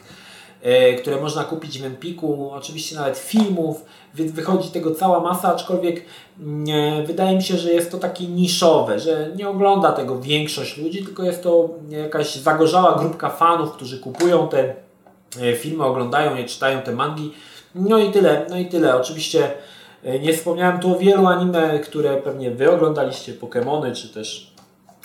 które 1.02 1.22
można 1.22 1.44
kupić 1.44 1.80
w 1.80 1.86
Empiku, 1.86 2.52
oczywiście 2.52 2.96
nawet 2.96 3.18
filmów, 3.18 3.86
więc 4.16 4.32
wychodzi 4.32 4.70
tego 4.70 4.96
cała 4.96 5.20
masa, 5.20 5.54
aczkolwiek 5.54 6.06
mm, 6.40 6.66
e, 7.00 7.04
wydaje 7.04 7.36
mi 7.36 7.44
się, 7.44 7.58
że 7.58 7.74
jest 7.74 7.92
to 7.92 7.98
takie 7.98 8.28
niszowe, 8.28 9.00
że 9.00 9.32
nie 9.36 9.50
ogląda 9.50 9.92
tego 9.92 10.20
większość 10.20 10.78
ludzi, 10.78 11.06
tylko 11.06 11.24
jest 11.24 11.44
to 11.44 11.70
jakaś 11.90 12.36
zagorzała 12.36 13.00
grupka 13.00 13.30
fanów, 13.30 13.72
którzy 13.72 14.00
kupują 14.00 14.48
te 14.48 14.74
e, 15.42 15.56
filmy, 15.56 15.84
oglądają 15.84 16.36
je, 16.36 16.44
czytają 16.44 16.82
te 16.82 16.92
mangi. 16.92 17.34
No 17.76 17.98
i 17.98 18.12
tyle, 18.12 18.46
no 18.50 18.58
i 18.58 18.66
tyle. 18.66 18.96
Oczywiście 18.96 19.52
e, 20.04 20.20
nie 20.20 20.34
wspomniałem 20.34 20.80
tu 20.80 20.96
o 20.96 21.00
wielu 21.00 21.28
anime, 21.28 21.80
które 21.80 22.18
pewnie 22.18 22.52
Wy 22.52 22.72
oglądaliście, 22.72 23.34
Pokémony, 23.34 23.96
czy 23.96 24.10
też 24.10 24.57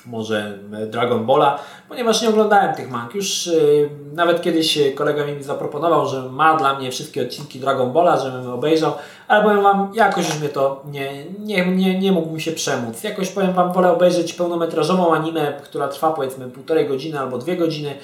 może 0.06 0.58
Dragon 0.86 1.26
Balla, 1.26 1.58
ponieważ 1.88 2.22
nie 2.22 2.28
oglądałem 2.28 2.74
tych 2.74 2.90
mang. 2.90 3.14
Już 3.14 3.46
yy, 3.46 3.90
nawet 4.12 4.42
kiedyś 4.42 4.78
kolega 4.94 5.26
mi 5.26 5.42
zaproponował, 5.42 6.06
że 6.06 6.22
ma 6.22 6.56
dla 6.56 6.78
mnie 6.78 6.90
wszystkie 6.90 7.22
odcinki 7.22 7.60
Dragon 7.60 7.92
Balla, 7.92 8.16
żebym 8.16 8.50
obejrzał, 8.50 8.92
ale 9.28 9.44
powiem 9.44 9.62
Wam, 9.62 9.92
jakoś 9.94 10.28
już 10.28 10.38
mnie 10.38 10.48
to 10.48 10.82
nie, 10.90 11.24
nie, 11.38 11.66
nie, 11.66 11.98
nie 11.98 12.12
mógłbym 12.12 12.40
się 12.40 12.52
przemóc. 12.52 13.04
Jakoś 13.04 13.28
powiem 13.28 13.52
Wam, 13.52 13.72
wolę 13.72 13.92
obejrzeć 13.92 14.32
pełnometrażową 14.32 15.14
anime, 15.14 15.60
która 15.64 15.88
trwa 15.88 16.10
powiedzmy 16.10 16.50
półtorej 16.50 16.88
godziny 16.88 17.20
albo 17.20 17.38
dwie 17.38 17.56
godziny, 17.56 17.94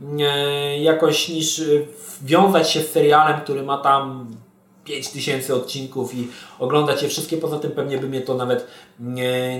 yy, 0.00 0.78
jakoś 0.78 1.28
niż 1.28 1.58
yy, 1.58 1.86
wiązać 2.22 2.70
się 2.70 2.80
z 2.80 2.90
serialem, 2.90 3.40
który 3.40 3.62
ma 3.62 3.78
tam 3.78 4.26
5000 4.84 5.54
odcinków 5.54 6.14
i 6.14 6.28
oglądać 6.58 7.02
je 7.02 7.08
wszystkie, 7.08 7.36
poza 7.36 7.58
tym 7.58 7.70
pewnie 7.70 7.98
by 7.98 8.08
mnie 8.08 8.20
to 8.20 8.34
nawet 8.34 8.66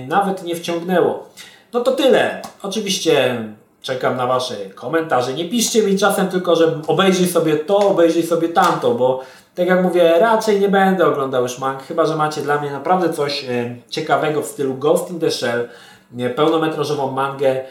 nawet 0.07 0.43
nie 0.43 0.55
wciągnęło. 0.55 1.29
No 1.73 1.81
to 1.81 1.91
tyle. 1.91 2.41
Oczywiście 2.63 3.43
czekam 3.81 4.17
na 4.17 4.27
Wasze 4.27 4.55
komentarze. 4.75 5.33
Nie 5.33 5.49
piszcie 5.49 5.83
mi 5.83 5.97
czasem 5.97 6.27
tylko, 6.27 6.55
że 6.55 6.81
obejrzyj 6.87 7.27
sobie 7.27 7.55
to, 7.55 7.77
obejrzyj 7.77 8.23
sobie 8.23 8.49
tamto, 8.49 8.91
bo 8.91 9.21
tak 9.55 9.67
jak 9.67 9.83
mówię, 9.83 10.19
raczej 10.19 10.59
nie 10.59 10.69
będę 10.69 11.07
oglądał 11.07 11.43
już 11.43 11.59
mang, 11.59 11.83
chyba 11.83 12.05
że 12.05 12.15
macie 12.15 12.41
dla 12.41 12.61
mnie 12.61 12.71
naprawdę 12.71 13.13
coś 13.13 13.45
e, 13.49 13.75
ciekawego 13.89 14.41
w 14.41 14.45
stylu 14.45 14.73
Ghost 14.73 15.11
in 15.11 15.19
the 15.19 15.31
Shell, 15.31 15.69
e, 16.19 16.29
pełnometrażową 16.29 17.11
mangę, 17.11 17.63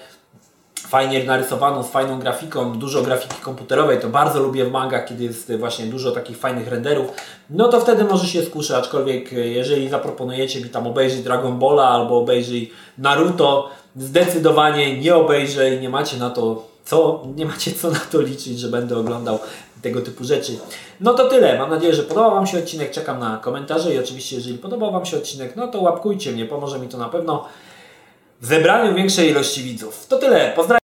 fajnie 0.93 1.25
narysowaną, 1.25 1.83
z 1.83 1.91
fajną 1.91 2.19
grafiką, 2.19 2.79
dużo 2.79 3.03
grafiki 3.03 3.37
komputerowej, 3.43 4.01
to 4.01 4.09
bardzo 4.09 4.41
lubię 4.41 4.65
w 4.65 4.71
mangach, 4.71 5.05
kiedy 5.09 5.25
jest 5.25 5.53
właśnie 5.57 5.87
dużo 5.87 6.13
takich 6.13 6.39
fajnych 6.39 6.69
renderów, 6.69 7.07
no 7.51 7.69
to 7.69 7.81
wtedy 7.81 8.05
może 8.05 8.27
się 8.27 8.43
skuszę, 8.43 8.77
aczkolwiek 8.77 9.33
e, 9.33 9.37
jeżeli 9.37 9.89
zaproponujecie 9.89 10.61
mi 10.61 10.69
tam 10.69 10.87
obejrzeć 10.87 11.23
Dragon 11.23 11.59
Balla 11.59 11.89
albo 11.89 12.19
obejrzyj 12.19 12.71
Naruto, 12.99 13.71
zdecydowanie 13.97 15.01
nie 15.01 15.15
obejrzę 15.15 15.75
i 15.75 15.81
nie 15.81 15.89
macie 15.89 16.17
na 16.17 16.31
to 16.31 16.65
co, 16.85 17.23
nie 17.37 17.47
macie 17.47 17.73
co 17.73 17.91
na 17.91 18.01
to 18.13 18.21
liczyć, 18.21 18.59
że 18.59 18.69
będę 18.69 18.99
oglądał 18.99 19.39
tego 19.83 20.01
typu 20.01 20.25
rzeczy. 20.25 20.53
No 21.01 21.15
to 21.15 21.29
tyle. 21.29 21.59
Mam 21.59 21.71
nadzieję, 21.71 21.95
że 21.95 22.03
podobał 22.03 22.31
Wam 22.31 22.47
się 22.47 22.59
odcinek. 22.59 22.91
Czekam 22.91 23.19
na 23.19 23.37
komentarze 23.37 23.95
i 23.95 23.99
oczywiście, 23.99 24.37
jeżeli 24.37 24.59
podobał 24.59 24.93
Wam 24.93 25.07
się 25.07 25.17
odcinek, 25.17 25.57
no 25.57 25.69
to 25.69 25.81
łapkujcie 25.81 26.33
mnie. 26.33 26.47
Pomoże 26.47 26.79
mi 26.79 26.89
to 26.89 26.99
na 26.99 27.09
pewno 27.09 27.45
w 28.43 28.47
zebraniu 28.47 28.95
większej 28.95 29.31
ilości 29.31 29.63
widzów. 29.63 30.07
To 30.07 30.19
tyle. 30.19 30.53
Pozdrawiam. 30.57 30.79